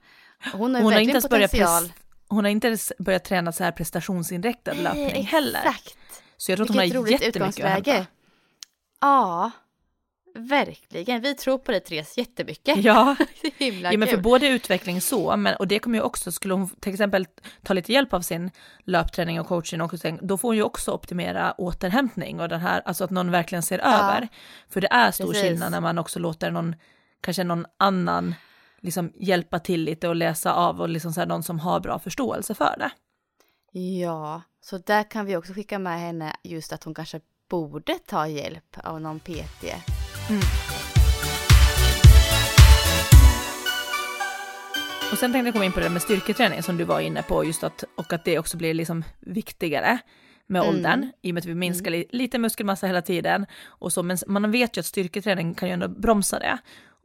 [0.52, 1.92] Hon har, hon har inte potential.
[2.28, 5.28] Hon har inte börjat träna så här prestationsinriktad löpning exakt.
[5.30, 5.76] heller.
[6.36, 8.06] Så jag tror att hon har jättemycket att hämta.
[9.00, 9.50] Ja,
[10.34, 12.84] Verkligen, vi tror på det Therese jättemycket.
[12.84, 13.16] Ja,
[13.58, 16.70] Himla ja men för både utveckling så, men, och det kommer ju också, skulle hon
[16.70, 17.26] till exempel
[17.62, 18.50] ta lite hjälp av sin
[18.84, 19.90] löpträning och coaching, och
[20.22, 23.78] då får hon ju också optimera återhämtning och den här, alltså att någon verkligen ser
[23.78, 23.84] ja.
[23.84, 24.28] över.
[24.68, 25.42] För det är stor Precis.
[25.42, 26.74] skillnad när man också låter någon,
[27.20, 28.34] kanske någon annan,
[28.80, 31.98] liksom hjälpa till lite och läsa av och liksom så här, någon som har bra
[31.98, 32.90] förståelse för det.
[33.78, 37.20] Ja, så där kan vi också skicka med henne just att hon kanske
[37.50, 39.64] borde ta hjälp av någon PT
[40.30, 40.42] Mm.
[45.12, 47.44] Och sen tänkte jag komma in på det med styrketräning som du var inne på,
[47.44, 49.98] just att, och att det också blir liksom viktigare
[50.46, 50.74] med mm.
[50.74, 52.06] åldern, i och med att vi minskar mm.
[52.10, 53.46] lite muskelmassa hela tiden.
[53.66, 56.58] Och så, men man vet ju att styrketräning kan ju ändå bromsa det.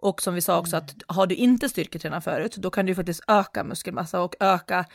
[0.04, 3.24] Och som vi sa också att har du inte styrketränat förut, då kan du faktiskt
[3.28, 4.86] öka muskelmassa och öka,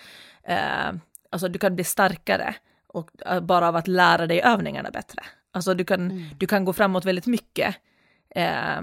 [0.43, 0.93] eh,
[1.31, 2.55] alltså du kan bli starkare
[2.87, 5.23] och eh, bara av att lära dig övningarna bättre.
[5.53, 6.25] Alltså du kan, mm.
[6.39, 7.77] du kan gå framåt väldigt mycket
[8.35, 8.81] eh,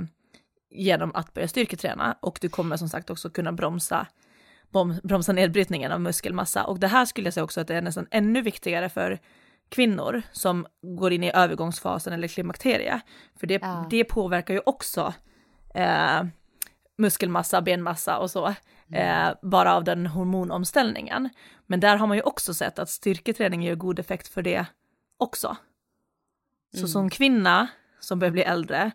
[0.70, 4.08] genom att börja styrketräna och du kommer som sagt också kunna bromsa,
[5.04, 6.64] bromsa nedbrytningen av muskelmassa.
[6.64, 9.20] Och det här skulle jag säga också att det är nästan ännu viktigare för
[9.70, 13.02] kvinnor som går in i övergångsfasen eller klimakterie.
[13.40, 13.88] För det, ja.
[13.90, 15.14] det påverkar ju också
[15.76, 16.24] eh,
[16.98, 19.28] muskelmassa, benmassa och så, mm.
[19.28, 21.30] eh, bara av den hormonomställningen.
[21.66, 24.66] Men där har man ju också sett att styrketräning ger god effekt för det
[25.18, 25.58] också.
[26.74, 26.88] Så mm.
[26.88, 27.68] som kvinna
[28.00, 28.92] som börjar bli äldre.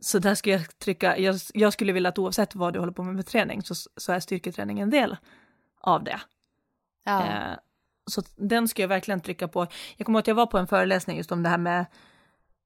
[0.00, 3.02] Så där skulle jag trycka, jag, jag skulle vilja att oavsett vad du håller på
[3.02, 5.16] med med träning så, så är styrketräning en del
[5.80, 6.20] av det.
[7.04, 7.26] Ja.
[7.26, 7.58] Eh,
[8.06, 9.66] så den ska jag verkligen trycka på.
[9.96, 11.86] Jag kommer ihåg att jag var på en föreläsning just om det här med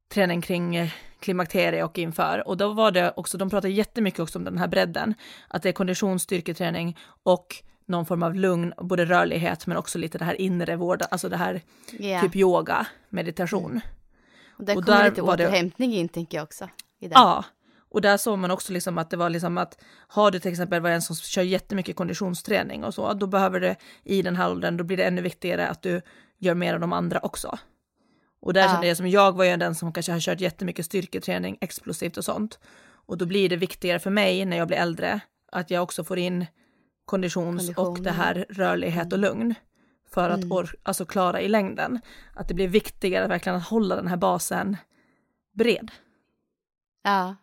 [0.08, 0.90] träning kring eh,
[1.20, 2.48] klimakterie och inför.
[2.48, 5.14] Och då var det också, de pratade jättemycket också om den här bredden,
[5.48, 7.56] att det är konditionsstyrketräning och
[7.86, 11.36] någon form av lugn, både rörlighet men också lite det här inre vård, alltså det
[11.36, 11.62] här
[11.98, 12.22] yeah.
[12.22, 13.70] typ yoga, meditation.
[13.70, 13.82] Mm.
[14.58, 15.96] Och där och kommer där lite återhämtning det...
[15.96, 16.68] in tänker jag också.
[16.98, 17.44] Ja,
[17.90, 19.78] och där såg man också liksom att det var liksom att
[20.08, 23.76] har du till exempel var en som kör jättemycket konditionsträning och så, då behöver det
[24.04, 26.00] i den här åldern, då blir det ännu viktigare att du
[26.38, 27.58] gör mer av de andra också.
[28.40, 28.68] Och där ja.
[28.68, 32.24] kände jag som jag var ju den som kanske har kört jättemycket styrketräning, explosivt och
[32.24, 32.58] sånt.
[33.06, 35.20] Och då blir det viktigare för mig när jag blir äldre
[35.52, 36.46] att jag också får in
[37.04, 37.86] konditions Kondition.
[37.86, 39.54] och det här rörlighet och lugn
[40.10, 40.66] för att mm.
[40.82, 42.00] alltså klara i längden.
[42.34, 44.76] Att det blir viktigare verkligen att hålla den här basen
[45.52, 45.90] bred.
[47.02, 47.36] Ja.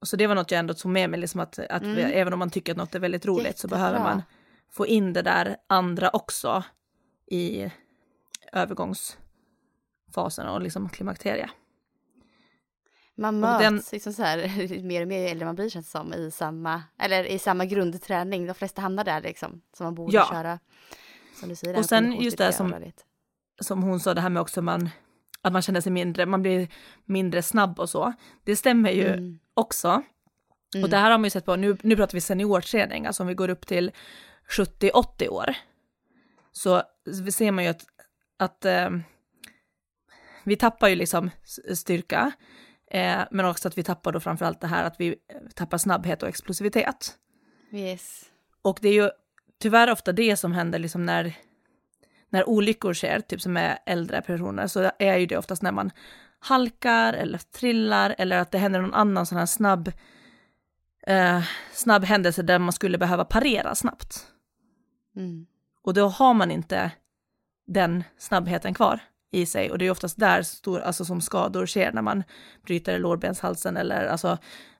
[0.00, 1.94] Och så det var något jag ändå tog med mig, liksom att, att mm.
[1.94, 3.76] vi, även om man tycker att något är väldigt roligt Jättebra.
[3.76, 4.22] så behöver man
[4.70, 6.64] få in det där andra också
[7.26, 7.70] i
[10.10, 11.50] övergångsfasen och liksom klimakterie.
[13.16, 13.82] Man möts den...
[13.92, 17.38] liksom så här, mer och mer äldre man blir känns som i samma, eller i
[17.38, 18.46] samma grundträning.
[18.46, 20.28] De flesta hamnar där liksom, som man borde ja.
[20.30, 20.58] köra.
[21.40, 22.74] Som du säger, och sen just det som,
[23.62, 24.90] som hon sa, det här med också man,
[25.42, 26.68] att man känner sig mindre, man blir
[27.06, 28.12] mindre snabb och så.
[28.44, 29.38] Det stämmer ju mm.
[29.54, 30.02] också.
[30.74, 30.84] Mm.
[30.84, 33.26] Och det här har man ju sett på, nu, nu pratar vi seniorträning, alltså om
[33.26, 33.90] vi går upp till
[34.48, 35.54] 70-80 år.
[36.52, 36.82] Så
[37.32, 37.82] ser man ju att,
[38.38, 38.90] att eh,
[40.44, 41.30] vi tappar ju liksom
[41.74, 42.32] styrka
[42.90, 45.16] Eh, men också att vi tappar då framförallt det här att vi
[45.54, 47.14] tappar snabbhet och explosivitet.
[47.72, 48.24] Yes.
[48.62, 49.10] Och det är ju
[49.58, 51.36] tyvärr ofta det som händer liksom när,
[52.30, 55.90] när olyckor sker, typ som är äldre personer, så är ju det oftast när man
[56.38, 59.92] halkar eller trillar eller att det händer någon annan sån här snabb,
[61.06, 64.26] eh, snabb händelse där man skulle behöva parera snabbt.
[65.16, 65.46] Mm.
[65.82, 66.90] Och då har man inte
[67.66, 69.00] den snabbheten kvar
[69.30, 72.24] i sig och det är oftast där stor, alltså som skador sker när man
[72.62, 74.38] bryter lårbenshalsen eller alltså,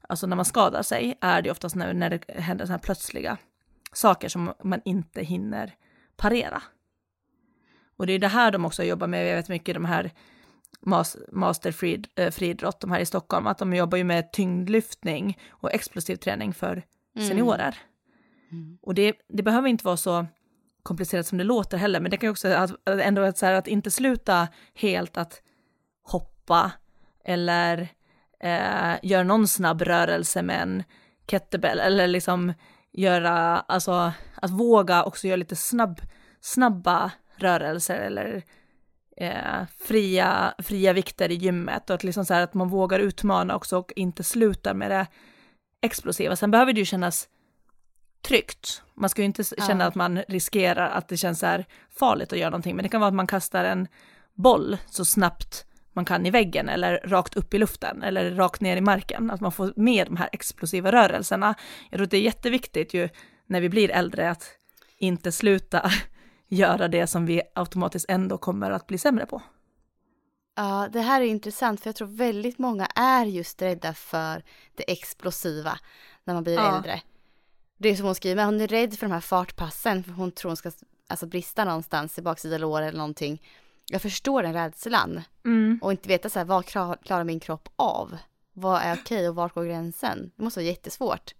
[0.09, 3.38] alltså när man skadar sig är det oftast när, när det händer sådana här plötsliga
[3.92, 5.74] saker som man inte hinner
[6.16, 6.62] parera.
[7.96, 10.12] Och det är det här de också jobbar med, jag vet mycket de här
[11.32, 15.72] Master Fried, äh, Friidrott, de här i Stockholm, att de jobbar ju med tyngdlyftning och
[15.72, 16.82] explosiv träning för
[17.16, 17.28] mm.
[17.28, 17.78] seniorer.
[18.51, 18.62] Mm.
[18.64, 18.78] Mm.
[18.82, 20.26] Och det, det behöver inte vara så
[20.83, 23.53] komplicerat som det låter heller, men det kan ju också att, ändå att, så här,
[23.53, 25.43] att inte sluta helt att
[26.03, 26.72] hoppa
[27.24, 27.89] eller
[28.41, 30.83] eh, göra någon snabb rörelse med en
[31.31, 32.53] kettlebell eller liksom
[32.93, 36.01] göra, alltså att våga också göra lite snabb,
[36.41, 38.43] snabba rörelser eller
[39.16, 43.57] eh, fria, fria vikter i gymmet och att liksom så här att man vågar utmana
[43.57, 45.07] också och inte slutar med det
[45.83, 46.37] explosiva.
[46.37, 47.28] Sen behöver det ju kännas
[48.23, 48.83] tryggt.
[48.95, 49.89] Man ska ju inte känna ja.
[49.89, 53.01] att man riskerar att det känns så här farligt att göra någonting, men det kan
[53.01, 53.89] vara att man kastar en
[54.35, 58.77] boll så snabbt man kan i väggen eller rakt upp i luften eller rakt ner
[58.77, 61.55] i marken, att man får med de här explosiva rörelserna.
[61.91, 63.09] Jag tror att det är jätteviktigt ju
[63.47, 64.45] när vi blir äldre att
[64.99, 65.91] inte sluta
[66.49, 69.43] göra det som vi automatiskt ändå kommer att bli sämre på.
[70.57, 74.45] Ja, det här är intressant för jag tror väldigt många är just rädda för
[74.75, 75.79] det explosiva
[76.25, 76.77] när man blir ja.
[76.77, 77.01] äldre.
[77.83, 80.49] Det är som hon skriver, hon är rädd för de här fartpassen för hon tror
[80.49, 80.70] hon ska
[81.09, 83.43] alltså, brista någonstans i baksida lår eller någonting.
[83.91, 85.78] Jag förstår den rädslan mm.
[85.83, 88.18] och inte veta så här, vad klarar min kropp av?
[88.53, 90.31] Vad är okej och vart går gränsen?
[90.37, 91.35] Det måste vara jättesvårt.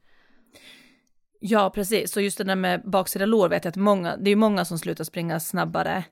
[1.41, 2.13] Ja, precis.
[2.13, 4.79] Så just det där med baksida lår vet jag att många, det är många som
[4.79, 6.05] slutar springa snabbare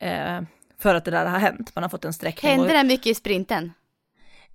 [0.00, 0.40] eh,
[0.78, 1.74] för att det där har hänt.
[1.74, 2.50] Man har fått en sträckning.
[2.50, 2.74] Händer och...
[2.74, 3.72] det mycket i sprinten?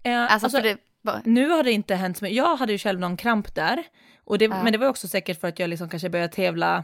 [0.04, 0.78] Eh, alltså, alltså det...
[1.24, 2.38] Nu har det inte hänt så mycket.
[2.38, 3.84] Jag hade ju själv någon kramp där.
[4.28, 4.64] Och det, ja.
[4.64, 6.84] Men det var också säkert för att jag liksom kanske började tävla,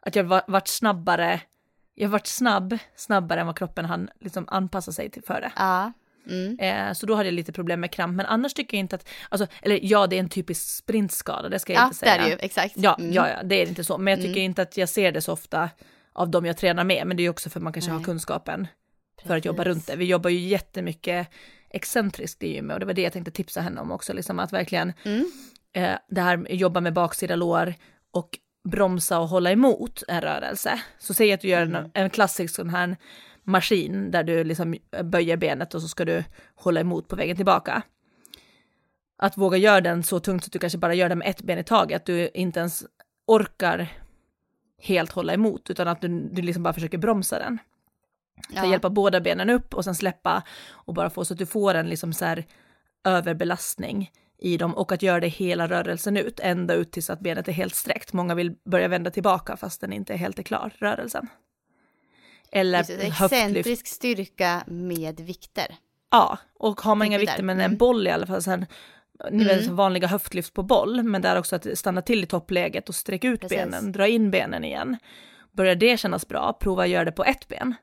[0.00, 1.40] att jag var, vart snabbare,
[1.94, 5.52] jag vart snabb, snabbare än vad kroppen hann liksom anpassa sig till för det.
[5.56, 5.92] Ja.
[6.30, 6.58] Mm.
[6.58, 9.08] Eh, så då hade jag lite problem med kramp, men annars tycker jag inte att,
[9.28, 12.12] alltså, eller ja det är en typisk sprintskada, det ska jag ja, inte säga.
[12.12, 12.74] Ja det är det ju, exakt.
[12.76, 13.12] Ja, mm.
[13.12, 14.44] ja, ja, det är inte så, men jag tycker mm.
[14.44, 15.70] inte att jag ser det så ofta
[16.12, 17.98] av de jag tränar med, men det är ju också för att man kanske Nej.
[17.98, 18.68] har kunskapen
[19.16, 19.28] Precis.
[19.28, 19.96] för att jobba runt det.
[19.96, 21.28] Vi jobbar ju jättemycket
[21.70, 24.52] excentriskt i gymmet och det var det jag tänkte tipsa henne om också, liksom att
[24.52, 25.30] verkligen mm.
[25.72, 27.74] Eh, det här jobba med baksida lår
[28.10, 30.82] och bromsa och hålla emot en rörelse.
[30.98, 31.90] Så säg att du gör en, mm.
[31.94, 32.96] en klassisk sån här
[33.44, 37.82] maskin där du liksom böjer benet och så ska du hålla emot på vägen tillbaka.
[39.18, 41.58] Att våga göra den så tungt att du kanske bara gör den med ett ben
[41.58, 42.84] i taget, att du inte ens
[43.26, 43.88] orkar
[44.78, 47.58] helt hålla emot, utan att du, du liksom bara försöker bromsa den.
[48.50, 48.66] Ja.
[48.66, 51.88] hjälpa båda benen upp och sen släppa och bara få så att du får en
[51.88, 52.44] liksom så här
[53.04, 54.10] överbelastning
[54.42, 57.52] i dem och att göra det hela rörelsen ut, ända ut tills att benet är
[57.52, 58.12] helt sträckt.
[58.12, 61.28] Många vill börja vända tillbaka fast den inte är helt är klar, rörelsen.
[62.52, 65.76] Eller excentrisk styrka med vikter.
[66.10, 67.78] Ja, och har man inga vikter men en mm.
[67.78, 68.66] boll i alla fall, sen,
[69.30, 69.76] ni vet mm.
[69.76, 73.40] vanliga höftlyft på boll, men där också att stanna till i toppläget och sträcka ut
[73.40, 73.58] Precis.
[73.58, 74.96] benen, dra in benen igen.
[75.52, 77.74] Börjar det kännas bra, prova att göra det på ett ben.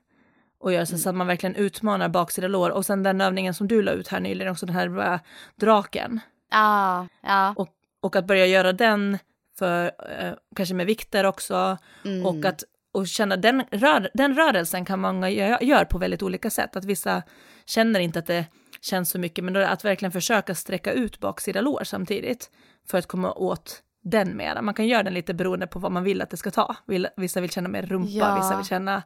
[0.60, 1.00] Och göra så, mm.
[1.00, 2.70] så att man verkligen utmanar baksida lår.
[2.70, 5.20] Och sen den övningen som du la ut här nyligen, också den här
[5.56, 6.20] draken.
[6.50, 7.54] Ja, ja.
[7.56, 7.68] Och,
[8.00, 9.18] och att börja göra den
[9.58, 11.78] för, uh, kanske med vikter också.
[12.04, 12.26] Mm.
[12.26, 16.76] Och att och känna den, rör, den rörelsen kan många göra på väldigt olika sätt.
[16.76, 17.22] Att vissa
[17.66, 18.46] känner inte att det
[18.80, 22.50] känns så mycket, men att verkligen försöka sträcka ut baksida lår samtidigt
[22.90, 24.62] för att komma åt den mera.
[24.62, 26.76] Man kan göra den lite beroende på vad man vill att det ska ta.
[27.16, 28.34] Vissa vill känna mer rumpa, ja.
[28.34, 29.02] vissa vill känna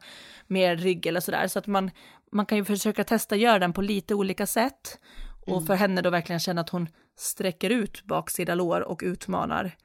[0.47, 1.47] mer rygg eller sådär.
[1.47, 1.91] Så att man,
[2.31, 4.99] man kan ju försöka testa göra den på lite olika sätt.
[5.41, 5.65] Och mm.
[5.65, 9.77] för henne då verkligen känna att hon sträcker ut baksida lår och utmanar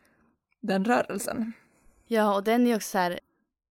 [0.61, 1.53] den rörelsen.
[2.07, 3.21] Ja, och den är också så här,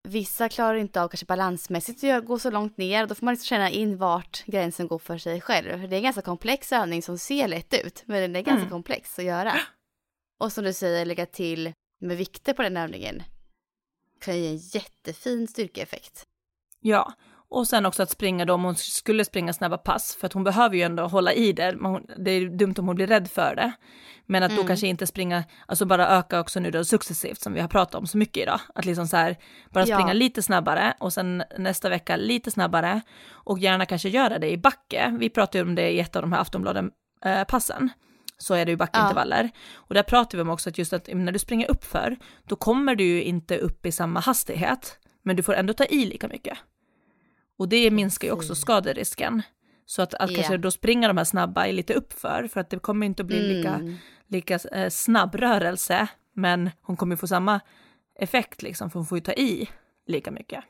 [0.03, 3.07] Vissa klarar inte av kanske balansmässigt att gå så långt ner.
[3.07, 5.89] Då får man liksom känna in vart gränsen går för sig själv.
[5.89, 8.69] Det är en ganska komplex övning som ser lätt ut, men det är ganska mm.
[8.69, 9.53] komplex att göra.
[10.37, 13.23] Och som du säger, lägga till med vikter på den övningen
[14.19, 16.25] kan ge en jättefin styrkeeffekt.
[16.79, 17.13] Ja,
[17.49, 20.43] och sen också att springa då om hon skulle springa snabba pass, för att hon
[20.43, 21.77] behöver ju ändå hålla i det.
[22.17, 23.71] Det är dumt om hon blir rädd för det.
[24.25, 24.61] Men att mm.
[24.61, 27.95] då kanske inte springa, alltså bara öka också nu då successivt som vi har pratat
[27.95, 28.59] om så mycket idag.
[28.75, 29.37] Att liksom så här,
[29.69, 30.13] bara springa ja.
[30.13, 35.17] lite snabbare och sen nästa vecka lite snabbare och gärna kanske göra det i backe.
[35.19, 36.91] Vi pratade ju om det i ett av de här Aftonbladen
[37.25, 37.89] eh, passen
[38.37, 39.43] så är det ju backintervaller.
[39.43, 39.49] Ja.
[39.75, 42.55] Och där pratar vi om också att just att när du springer upp för, då
[42.55, 46.27] kommer du ju inte upp i samma hastighet, men du får ändå ta i lika
[46.27, 46.57] mycket.
[47.59, 49.41] Och det minskar ju också skaderisken.
[49.85, 50.41] Så att, att yeah.
[50.41, 53.27] kanske då springa de här snabba är lite uppför, för att det kommer inte att
[53.27, 53.57] bli mm.
[53.57, 57.59] lika, lika eh, snabb rörelse, men hon kommer få samma
[58.19, 59.69] effekt liksom, för hon får ju ta i
[60.07, 60.63] lika mycket.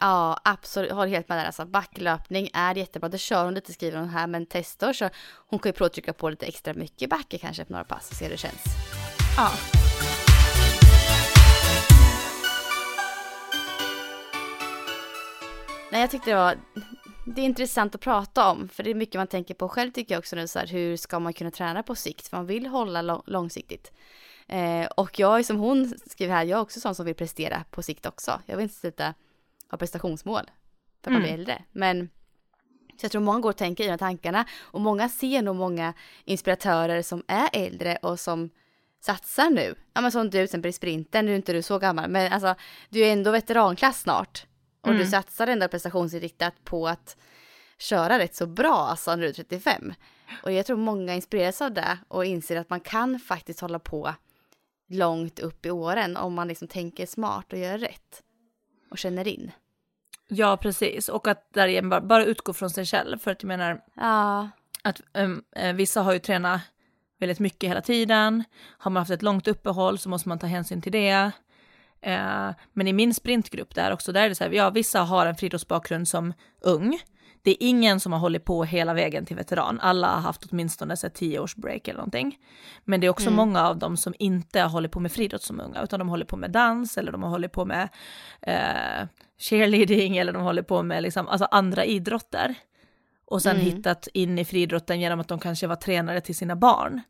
[0.00, 0.92] Ja, absolut.
[0.92, 1.44] Håller helt med där.
[1.44, 3.08] Alltså, backlöpning är jättebra.
[3.08, 5.10] Det kör hon lite, skriver hon här, men testa och kör.
[5.48, 8.10] Hon kan ju prova att trycka på lite extra mycket backe kanske på några pass
[8.10, 8.64] och se hur det känns.
[9.36, 9.50] Ja.
[15.94, 16.56] Nej, jag tyckte det var
[17.26, 20.14] det är intressant att prata om, för det är mycket man tänker på själv tycker
[20.14, 22.28] jag också nu så här, hur ska man kunna träna på sikt?
[22.28, 23.92] För man vill hålla långsiktigt.
[24.46, 27.64] Eh, och jag är som hon skriver här, jag är också sån som vill prestera
[27.70, 28.40] på sikt också.
[28.46, 29.14] Jag vill inte sluta
[29.70, 30.50] ha prestationsmål
[31.02, 31.40] för att man blir mm.
[31.40, 31.62] äldre.
[31.72, 32.08] Men
[33.00, 35.56] så jag tror många går och tänker i de här tankarna och många ser nog
[35.56, 38.50] många inspiratörer som är äldre och som
[39.00, 39.74] satsar nu.
[39.92, 42.32] Ja men som du till exempel i sprinten, nu är inte du så gammal, men
[42.32, 42.54] alltså
[42.88, 44.46] du är ändå veteranklass snart.
[44.84, 45.02] Och mm.
[45.02, 47.16] du satsar ändå prestationsinriktat på att
[47.78, 49.92] köra rätt så bra alltså när du är 35.
[50.42, 54.14] Och jag tror många inspireras av det och inser att man kan faktiskt hålla på
[54.88, 58.22] långt upp i åren om man liksom tänker smart och gör rätt
[58.90, 59.52] och känner in.
[60.28, 61.08] Ja, precis.
[61.08, 63.18] Och att därigenom bara, bara utgå från sig själv.
[63.18, 64.48] För att jag menar ja.
[64.82, 66.60] att um, vissa har ju tränat
[67.18, 68.44] väldigt mycket hela tiden.
[68.78, 71.30] Har man haft ett långt uppehåll så måste man ta hänsyn till det.
[72.06, 75.26] Uh, men i min sprintgrupp där också, där är det så här, ja vissa har
[75.26, 76.98] en friidrottsbakgrund som ung
[77.44, 79.80] det är ingen som har hållit på hela vägen till veteran.
[79.80, 82.38] Alla har haft åtminstone så tio års break eller någonting.
[82.84, 83.36] Men det är också mm.
[83.36, 86.24] många av dem som inte har hållit på med friidrott som unga, utan de håller
[86.24, 87.88] på med dans eller de har hållit på med
[88.42, 92.54] eh, cheerleading eller de håller på med liksom, alltså andra idrotter.
[93.26, 93.66] Och sen mm.
[93.66, 97.00] hittat in i friidrotten genom att de kanske var tränare till sina barn.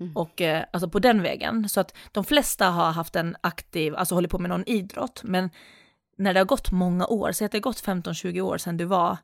[0.00, 0.16] Mm.
[0.16, 1.68] Och eh, alltså på den vägen.
[1.68, 5.20] Så att de flesta har haft en aktiv, alltså hållit på med någon idrott.
[5.24, 5.50] Men
[6.18, 8.84] när det har gått många år, så att det har gått 15-20 år sedan du
[8.84, 9.16] var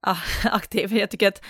[0.44, 0.96] aktiv.
[0.96, 1.42] Jag tycker att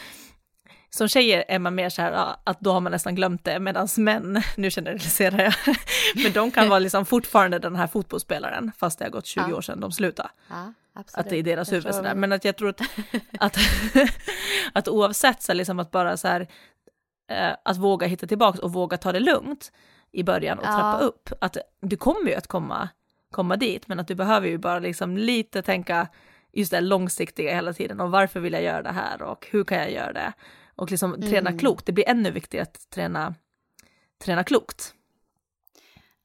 [0.90, 3.88] som tjejer är man mer så här att då har man nästan glömt det, medan
[3.96, 5.54] män, nu generaliserar jag,
[6.22, 9.56] men de kan vara liksom fortfarande den här fotbollsspelaren, fast det har gått 20 ja.
[9.56, 10.28] år sedan de slutade.
[10.48, 12.80] Ja, att det är deras huvud sådär, men att jag tror att,
[13.38, 13.58] att,
[14.72, 16.48] att oavsett så liksom att bara så här,
[17.28, 19.72] eh, att våga hitta tillbaka och våga ta det lugnt
[20.12, 20.72] i början och ja.
[20.72, 22.88] trappa upp, att du kommer ju att komma,
[23.30, 26.08] komma dit, men att du behöver ju bara liksom lite tänka,
[26.52, 29.78] just det långsiktiga hela tiden och varför vill jag göra det här och hur kan
[29.78, 30.32] jag göra det?
[30.76, 31.30] Och liksom mm.
[31.30, 33.34] träna klokt, det blir ännu viktigare att träna,
[34.24, 34.94] träna klokt.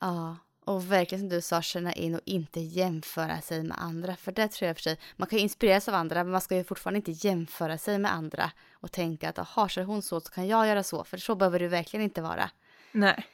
[0.02, 4.16] Ja, och verkligen som du sa, känna in och inte jämföra sig med andra.
[4.16, 6.64] För det tror jag för sig, man kan inspireras av andra, men man ska ju
[6.64, 10.48] fortfarande inte jämföra sig med andra och tänka att jaha, kör hon så, så kan
[10.48, 12.50] jag göra så, för så behöver det verkligen inte vara.
[12.92, 13.26] Nej.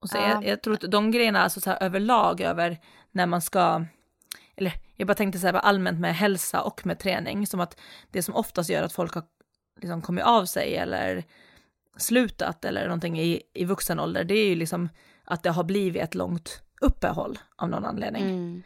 [0.00, 0.28] Och så ja.
[0.28, 2.78] jag, jag tror att de grejerna, alltså så här överlag över
[3.10, 3.84] när man ska
[4.56, 7.80] eller jag bara tänkte så här allmänt med hälsa och med träning, som att
[8.10, 9.24] det som oftast gör att folk har
[9.80, 11.24] liksom kommit av sig eller
[11.98, 14.88] slutat eller någonting i, i vuxen ålder, det är ju liksom
[15.24, 18.22] att det har blivit ett långt uppehåll av någon anledning.
[18.22, 18.62] Mm.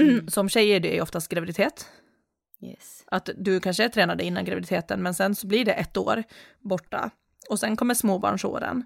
[0.00, 0.28] Mm.
[0.28, 1.86] Som tjejer det är ju oftast graviditet.
[2.60, 3.04] Yes.
[3.06, 6.22] Att du kanske tränade innan graviditeten men sen så blir det ett år
[6.60, 7.10] borta
[7.48, 8.84] och sen kommer småbarnsåren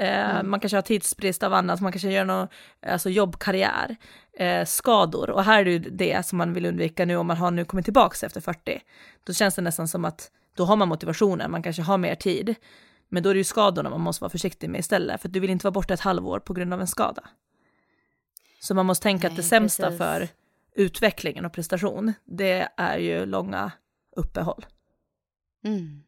[0.00, 0.50] Eh, mm.
[0.50, 2.48] Man kanske har tidsbrist av annat, man kanske gör någon
[2.86, 3.96] alltså jobbkarriär,
[4.38, 5.30] eh, skador.
[5.30, 7.84] Och här är det det som man vill undvika nu om man har nu kommit
[7.84, 8.80] tillbaka efter 40.
[9.24, 12.54] Då känns det nästan som att då har man motivationen, man kanske har mer tid.
[13.10, 15.50] Men då är det ju skadorna man måste vara försiktig med istället, för du vill
[15.50, 17.22] inte vara borta ett halvår på grund av en skada.
[18.60, 19.98] Så man måste tänka Nej, att det sämsta precis.
[19.98, 20.28] för
[20.74, 23.72] utvecklingen och prestation, det är ju långa
[24.16, 24.66] uppehåll.
[25.64, 26.02] Mm.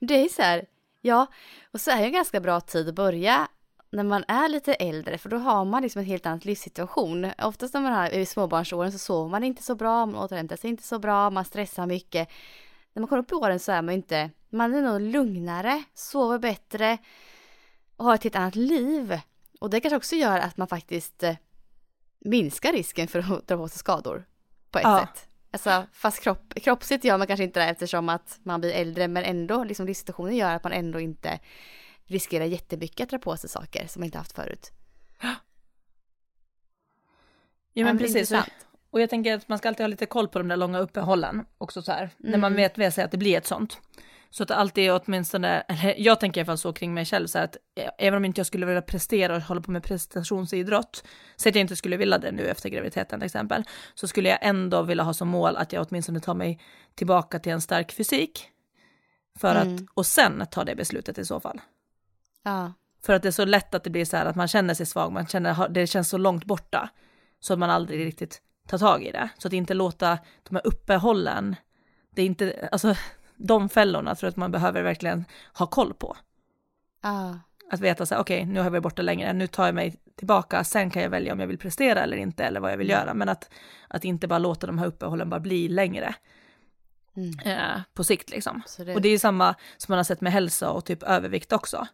[0.00, 0.66] Det är så här,
[1.00, 1.26] Ja,
[1.72, 3.48] och så är det en ganska bra tid att börja
[3.90, 7.30] när man är lite äldre för då har man liksom en helt annan livssituation.
[7.42, 10.70] Oftast när man är i småbarnsåren så sover man inte så bra, man återhämtar sig
[10.70, 12.28] inte så bra, man stressar mycket.
[12.92, 16.38] När man kommer upp i åren så är man inte, man är nog lugnare, sover
[16.38, 16.98] bättre
[17.96, 19.20] och har ett helt annat liv.
[19.60, 21.36] Och det kanske också gör att man faktiskt eh,
[22.18, 24.24] minskar risken för att dra på sig skador
[24.70, 25.00] på ett ja.
[25.00, 25.28] sätt.
[25.50, 29.24] Alltså, fast kropp, kroppsligt gör man kanske inte det eftersom att man blir äldre, men
[29.24, 31.38] ändå, liksom livssituationen gör att man ändå inte
[32.04, 34.72] riskerar jättemycket att dra på sig saker som man inte haft förut.
[37.72, 38.32] Ja men precis.
[38.90, 41.46] Och jag tänker att man ska alltid ha lite koll på de där långa uppehållen
[41.58, 42.02] också så här.
[42.02, 42.12] Mm.
[42.18, 42.62] När man mm.
[42.62, 43.80] vet med sig att det blir ett sånt.
[44.30, 47.38] Så att alltid åtminstone, eller jag tänker i alla fall så kring mig själv, så
[47.38, 47.56] att
[47.98, 51.04] även om inte jag skulle vilja prestera och hålla på med prestationsidrott,
[51.36, 53.64] så att jag inte skulle vilja det nu efter graviditeten till exempel,
[53.94, 56.60] så skulle jag ändå vilja ha som mål att jag åtminstone tar mig
[56.94, 58.48] tillbaka till en stark fysik.
[59.38, 59.74] För mm.
[59.74, 61.60] att, och sen ta det beslutet i så fall.
[62.44, 62.72] Ja.
[63.02, 64.86] För att det är så lätt att det blir så här att man känner sig
[64.86, 66.90] svag, man känner, det känns så långt borta,
[67.40, 69.28] så att man aldrig riktigt tar tag i det.
[69.38, 70.18] Så att inte låta
[70.48, 71.56] de här uppehållen,
[72.10, 72.94] det är inte, alltså
[73.38, 76.16] de fällorna tror jag att man behöver verkligen ha koll på.
[77.00, 77.34] Ah.
[77.70, 79.74] Att veta så här, okej, okay, nu har jag varit borta längre, nu tar jag
[79.74, 82.76] mig tillbaka, sen kan jag välja om jag vill prestera eller inte, eller vad jag
[82.76, 83.00] vill mm.
[83.00, 83.50] göra, men att,
[83.88, 86.14] att inte bara låta de här uppehållen bara bli längre.
[87.16, 87.38] Mm.
[87.44, 88.62] Eh, på sikt liksom.
[88.78, 88.94] Det...
[88.94, 91.86] Och det är ju samma som man har sett med hälsa och typ övervikt också.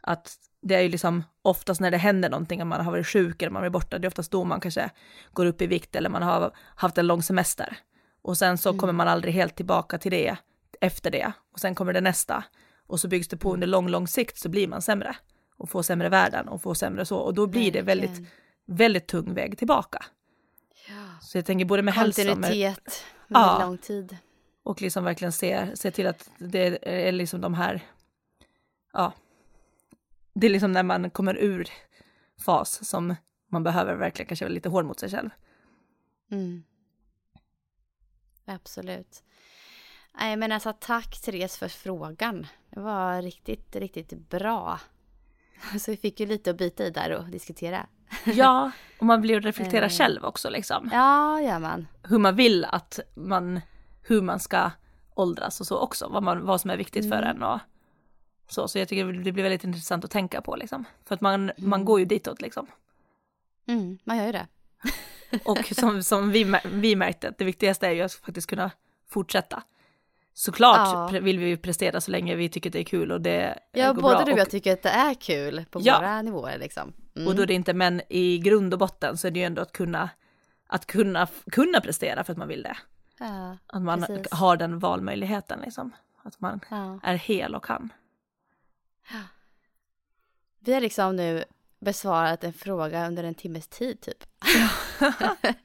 [0.00, 3.42] Att det är ju liksom oftast när det händer någonting, om man har varit sjuk
[3.42, 4.90] eller man varit borta, det är oftast då man kanske
[5.32, 7.76] går upp i vikt eller man har haft en lång semester.
[8.22, 8.78] Och sen så mm.
[8.78, 10.36] kommer man aldrig helt tillbaka till det
[10.82, 12.44] efter det och sen kommer det nästa
[12.86, 15.16] och så byggs det på under lång, lång sikt så blir man sämre
[15.56, 18.28] och får sämre värden och får sämre så och då blir det väldigt,
[18.66, 20.04] väldigt tung väg tillbaka.
[20.88, 21.18] Ja.
[21.20, 22.76] Så jag tänker både med hälsa med, med
[23.28, 24.16] ja, lång tid.
[24.62, 26.78] Och liksom verkligen se, se till att det
[27.08, 27.80] är liksom de här,
[28.92, 29.12] ja,
[30.34, 31.68] det är liksom när man kommer ur
[32.44, 33.14] fas som
[33.48, 35.30] man behöver verkligen kanske vara lite hård mot sig själv.
[36.30, 36.62] Mm.
[38.44, 39.22] Absolut.
[40.18, 42.46] Nej men alltså tack Therese för frågan.
[42.70, 44.80] Det var riktigt, riktigt bra.
[45.80, 47.86] Så vi fick ju lite att bita i där och diskutera.
[48.24, 49.90] Ja, och man blir att reflektera eh.
[49.90, 50.90] själv också liksom.
[50.92, 51.86] Ja, gör man.
[52.02, 53.60] Hur man vill att man,
[54.02, 54.70] hur man ska
[55.14, 57.18] åldras och så också, vad, man, vad som är viktigt mm.
[57.18, 57.58] för en och
[58.48, 58.68] så.
[58.68, 60.84] Så jag tycker det blir väldigt intressant att tänka på liksom.
[61.04, 61.54] För att man, mm.
[61.56, 62.66] man går ju ditåt liksom.
[63.66, 64.46] Mm, man gör ju det.
[65.44, 68.70] och som, som vi, vi märkte, det viktigaste är ju att faktiskt kunna
[69.08, 69.62] fortsätta.
[70.34, 71.20] Såklart ja.
[71.20, 74.14] vill vi prestera så länge vi tycker det är kul och det Ja, går både
[74.16, 74.24] bra.
[74.24, 75.98] du och jag tycker att det är kul på ja.
[75.98, 76.92] våra nivåer liksom.
[77.16, 77.28] Mm.
[77.28, 79.62] Och då är det inte, men i grund och botten så är det ju ändå
[79.62, 80.10] att kunna,
[80.66, 82.76] att kunna, kunna prestera för att man vill det.
[83.18, 84.32] Ja, att man precis.
[84.32, 85.90] har den valmöjligheten liksom.
[86.22, 87.00] Att man ja.
[87.02, 87.92] är hel och kan.
[90.58, 91.44] Vi har liksom nu
[91.80, 94.24] besvarat en fråga under en timmes tid typ.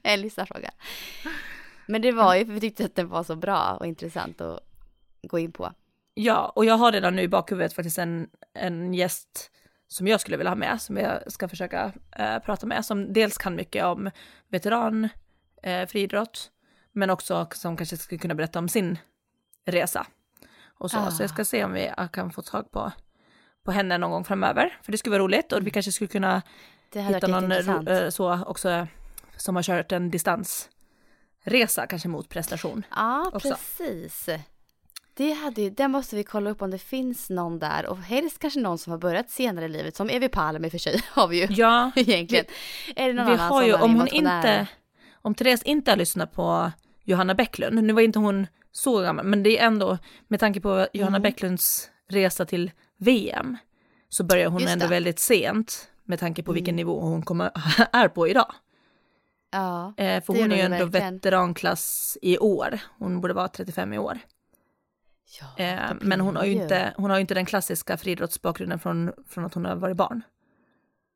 [0.02, 0.70] en lyssnarfråga.
[1.88, 4.60] Men det var ju för vi tyckte att den var så bra och intressant att
[5.22, 5.72] gå in på.
[6.14, 9.50] Ja, och jag har redan nu i bakhuvudet faktiskt en, en gäst
[9.86, 13.38] som jag skulle vilja ha med, som jag ska försöka eh, prata med, som dels
[13.38, 14.10] kan mycket om
[14.48, 15.08] veteran,
[15.62, 16.50] eh, friidrott,
[16.92, 18.98] men också som kanske skulle kunna berätta om sin
[19.66, 20.06] resa.
[20.64, 21.10] Och så, ah.
[21.10, 22.92] så jag ska se om vi kan få tag på,
[23.64, 26.42] på henne någon gång framöver, för det skulle vara roligt och vi kanske skulle kunna
[26.92, 27.52] hitta någon
[27.88, 28.86] eh, så också
[29.36, 30.70] som har kört en distans
[31.44, 32.82] resa kanske mot prestation.
[32.96, 33.48] Ja, också.
[33.48, 34.28] precis.
[35.14, 38.60] Det, hade, det måste vi kolla upp om det finns någon där och helst kanske
[38.60, 41.28] någon som har börjat senare i livet som Evi Palm i och för sig har
[41.28, 42.44] vi ju ja, egentligen.
[42.86, 44.66] Vi, är det någon vi annan har ju, om hon inte,
[45.12, 46.72] om Therese inte har lyssnat på
[47.04, 50.86] Johanna Bäcklund, nu var inte hon så gammal, men det är ändå med tanke på
[50.92, 51.22] Johanna mm.
[51.22, 53.56] Bäcklunds resa till VM
[54.08, 56.76] så börjar hon ändå väldigt sent med tanke på vilken mm.
[56.76, 57.50] nivå hon kommer,
[57.92, 58.54] är på idag.
[59.50, 61.14] Ja, eh, för hon är ju ändå verkligen.
[61.14, 62.78] veteranklass i år.
[62.98, 64.18] Hon borde vara 35 i år.
[65.40, 69.44] Ja, eh, men hon har ju inte, hon har inte den klassiska friidrottsbakgrunden från, från
[69.44, 70.22] att hon har varit barn.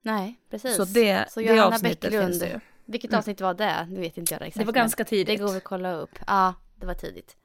[0.02, 0.76] Nej, precis.
[0.76, 2.60] Så det, Så det avsnittet Bäcklund, finns det ju.
[2.84, 3.18] Vilket mm.
[3.18, 3.86] avsnitt var det?
[3.90, 4.58] Nu vet inte jag det exakt.
[4.58, 5.26] Det var ganska tidigt.
[5.26, 6.18] Det går väl att kolla upp.
[6.26, 7.36] Ja, det var tidigt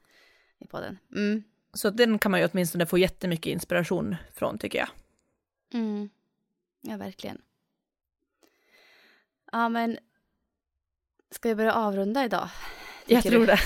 [0.58, 0.98] i podden.
[1.14, 1.42] Mm.
[1.72, 4.88] Så den kan man ju åtminstone få jättemycket inspiration från tycker jag.
[5.80, 6.08] Mm.
[6.80, 7.38] Ja, verkligen.
[9.52, 9.98] Ja, men
[11.30, 12.48] Ska vi börja avrunda idag?
[13.06, 13.46] Jag tror du?
[13.46, 13.58] det.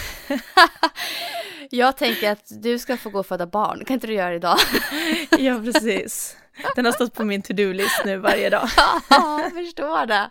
[1.71, 4.37] jag tänker att du ska få gå och föda barn, kan inte du göra det
[4.37, 4.59] idag?
[5.39, 6.37] ja, precis.
[6.77, 8.69] Den har stått på min to-do-list nu varje dag.
[9.11, 10.31] ja, jag förstår det.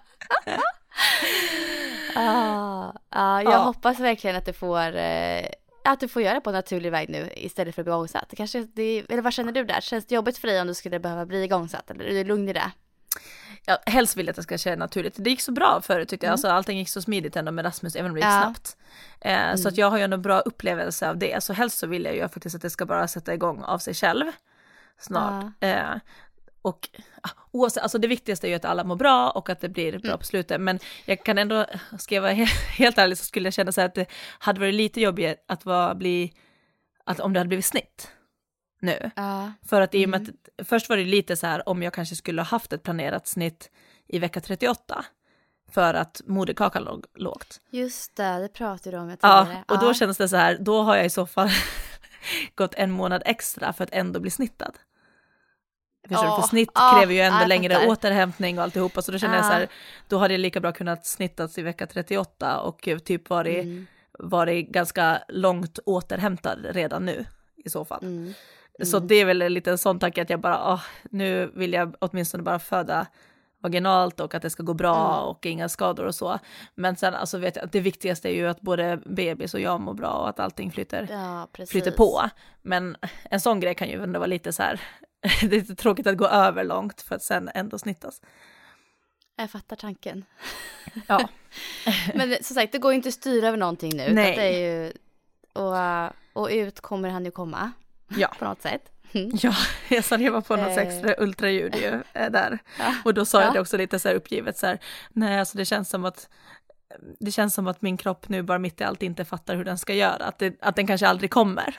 [2.15, 3.57] ah, ah, jag ja.
[3.57, 5.45] hoppas verkligen att du får eh,
[5.84, 8.34] att du får göra det på en naturlig väg nu istället för att bli igångsatt.
[8.38, 9.82] Kanske det, eller vad känner du där?
[9.82, 12.49] Känns det jobbigt för dig om du skulle behöva bli igångsatt eller är du lugn
[12.49, 12.71] i det?
[13.66, 15.16] Ja, helst vill jag att det ska kännas naturligt.
[15.18, 16.34] Det gick så bra förut tyckte jag, mm.
[16.34, 18.41] alltså allting gick så smidigt ändå med Rasmus, även om det gick ja.
[18.41, 18.78] snabbt.
[19.22, 19.57] Eh, mm.
[19.57, 22.16] Så att jag har ju ändå bra upplevelse av det, så helst så vill jag
[22.16, 24.26] ju faktiskt att det ska bara sätta igång av sig själv
[24.99, 25.45] snart.
[25.59, 25.68] Ja.
[25.68, 25.95] Eh,
[26.62, 26.89] och
[27.51, 30.09] oavsett, alltså det viktigaste är ju att alla mår bra och att det blir bra
[30.09, 30.20] mm.
[30.20, 31.66] på slutet, men jag kan ändå,
[31.99, 32.32] ska jag vara
[32.78, 34.05] helt ärlig så skulle jag känna så att det
[34.39, 36.34] hade varit lite jobbigt att vara, bli,
[37.05, 38.12] att om det hade blivit snitt
[38.82, 39.11] nu.
[39.15, 39.51] Ja.
[39.65, 40.34] För att i och med mm.
[40.57, 43.27] att först var det lite så här om jag kanske skulle ha haft ett planerat
[43.27, 43.71] snitt
[44.07, 45.05] i vecka 38
[45.71, 47.61] för att moderkakan låg lågt.
[47.69, 49.17] Just det, det pratade du om.
[49.21, 49.93] Ja, och då ja.
[49.93, 51.49] känns det så här, då har jag i så fall
[52.55, 54.77] gått en månad extra för att ändå bli snittad.
[56.07, 56.41] Förstår du?
[56.41, 57.88] För snitt ja, kräver ju ändå jag längre fattar.
[57.88, 59.49] återhämtning och alltihopa, så då känner jag Ja.
[59.49, 59.67] så här,
[60.07, 63.88] då hade jag lika bra kunnat snittas i vecka 38 och typ varit, Mm.
[64.19, 67.25] varit ganska långt återhämtad redan nu
[67.55, 68.03] i så fall.
[68.03, 68.34] Mm.
[68.84, 71.95] Så det är väl en liten sån tanke att jag bara, åh, nu vill jag
[71.99, 73.07] åtminstone bara föda
[73.63, 75.29] vaginalt och att det ska gå bra Mm.
[75.29, 76.39] och inga skador och så.
[76.75, 79.82] Men sen alltså vet jag att det viktigaste är ju att både bebis och jag
[79.82, 82.29] mår bra och att allting flyter, Ja, flyter på.
[82.61, 84.82] Men en sån grej kan ju ändå vara lite så här,
[85.21, 88.21] det är lite tråkigt att gå över långt för att sen ändå snittas.
[89.36, 90.25] Jag fattar tanken.
[91.07, 91.29] Ja,
[92.15, 94.13] Men som sagt, det går ju inte att styra över någonting nu.
[94.13, 94.36] Nej.
[94.36, 94.93] Det är ju,
[95.53, 97.71] och, och ut kommer han ju komma
[98.18, 98.28] ja.
[98.39, 98.82] på något sätt.
[99.12, 99.53] Ja,
[99.89, 100.78] jag sa det var på något Eh.
[100.78, 102.59] extra ultraljud ju, eh, där.
[102.80, 102.93] Ja.
[103.05, 103.45] Och då sa Ja.
[103.45, 106.30] jag det också lite så här uppgivet så här, nej alltså det känns som att
[107.20, 109.78] det känns som att min kropp nu bara mitt i allt inte fattar hur den
[109.78, 111.76] ska göra, att, det, att den kanske aldrig kommer.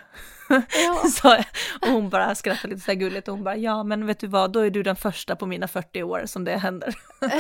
[0.49, 1.03] Ja.
[1.11, 1.35] Så,
[1.83, 4.27] och hon bara skrattade lite så här gulligt och hon bara, ja men vet du
[4.27, 6.95] vad, då är du den första på mina 40 år som det händer.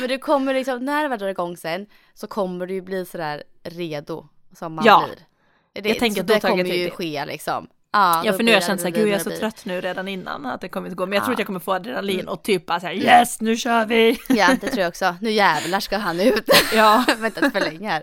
[0.00, 3.06] Men du kommer liksom, när det väl drar igång sen så kommer du ju bli
[3.06, 4.28] sådär redo
[4.58, 5.04] som man Ja.
[5.06, 5.82] blir.
[5.82, 7.66] Det, Jag tänker att det kommer ju ske liksom.
[7.92, 9.40] Ja, Ja för nu har jag känt så här, det blir- gud jag är så
[9.40, 11.34] trött nu redan innan att det kommer inte gå, men jag tror Ja.
[11.34, 14.18] att jag kommer få adrenalin och typ bara så här, yes nu kör vi!
[14.28, 15.16] Ja, det tror jag också.
[15.20, 16.44] Nu jävlar ska han ut.
[16.74, 18.02] Ja, Vänta inte för länge här.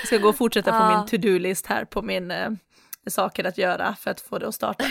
[0.00, 0.98] jag ska gå och fortsätta på Ja.
[0.98, 2.50] min to-do-list här på min eh,
[3.06, 4.84] saker att göra för att få det att starta.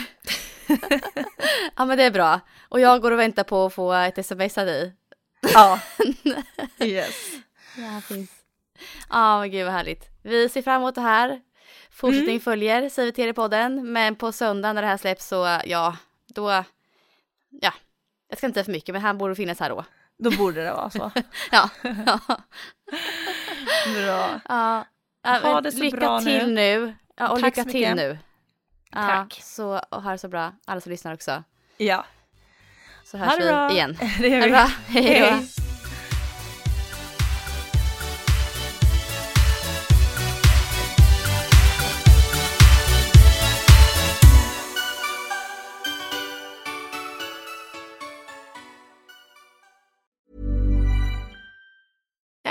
[1.75, 2.39] Ja men det är bra.
[2.69, 4.93] Och jag går och väntar på att få ett sms av dig.
[5.53, 5.79] Ja.
[6.79, 7.15] Yes.
[7.77, 8.31] Ja, finns.
[9.09, 10.09] Ja men gud vad härligt.
[10.23, 11.41] Vi ser fram emot det här.
[11.91, 12.39] Fortsättning Mm.
[12.41, 13.91] följer säger vi till er i podden.
[13.93, 15.97] Men på söndag när det här släpps så ja,
[16.27, 16.49] då,
[17.61, 17.73] ja,
[18.29, 19.85] jag ska inte säga för mycket men han borde finnas här då.
[20.17, 21.11] Då borde det vara så.
[21.51, 21.69] Ja,
[22.05, 22.19] ja.
[23.95, 24.39] Bra.
[24.49, 24.85] ja.
[25.43, 26.93] Ha det så lycka bra till nu.
[27.17, 27.95] Ja, och Tack lycka så till mycket.
[27.95, 28.17] nu.
[28.91, 29.39] Ja, Tack.
[29.43, 31.43] Så, och ha det så bra, alla som lyssnar också.
[31.77, 32.05] Ja.
[33.03, 33.97] Så hörs vi igen.
[34.19, 34.53] Det gör vi.
[35.01, 35.19] hej.
[35.19, 35.47] Hej.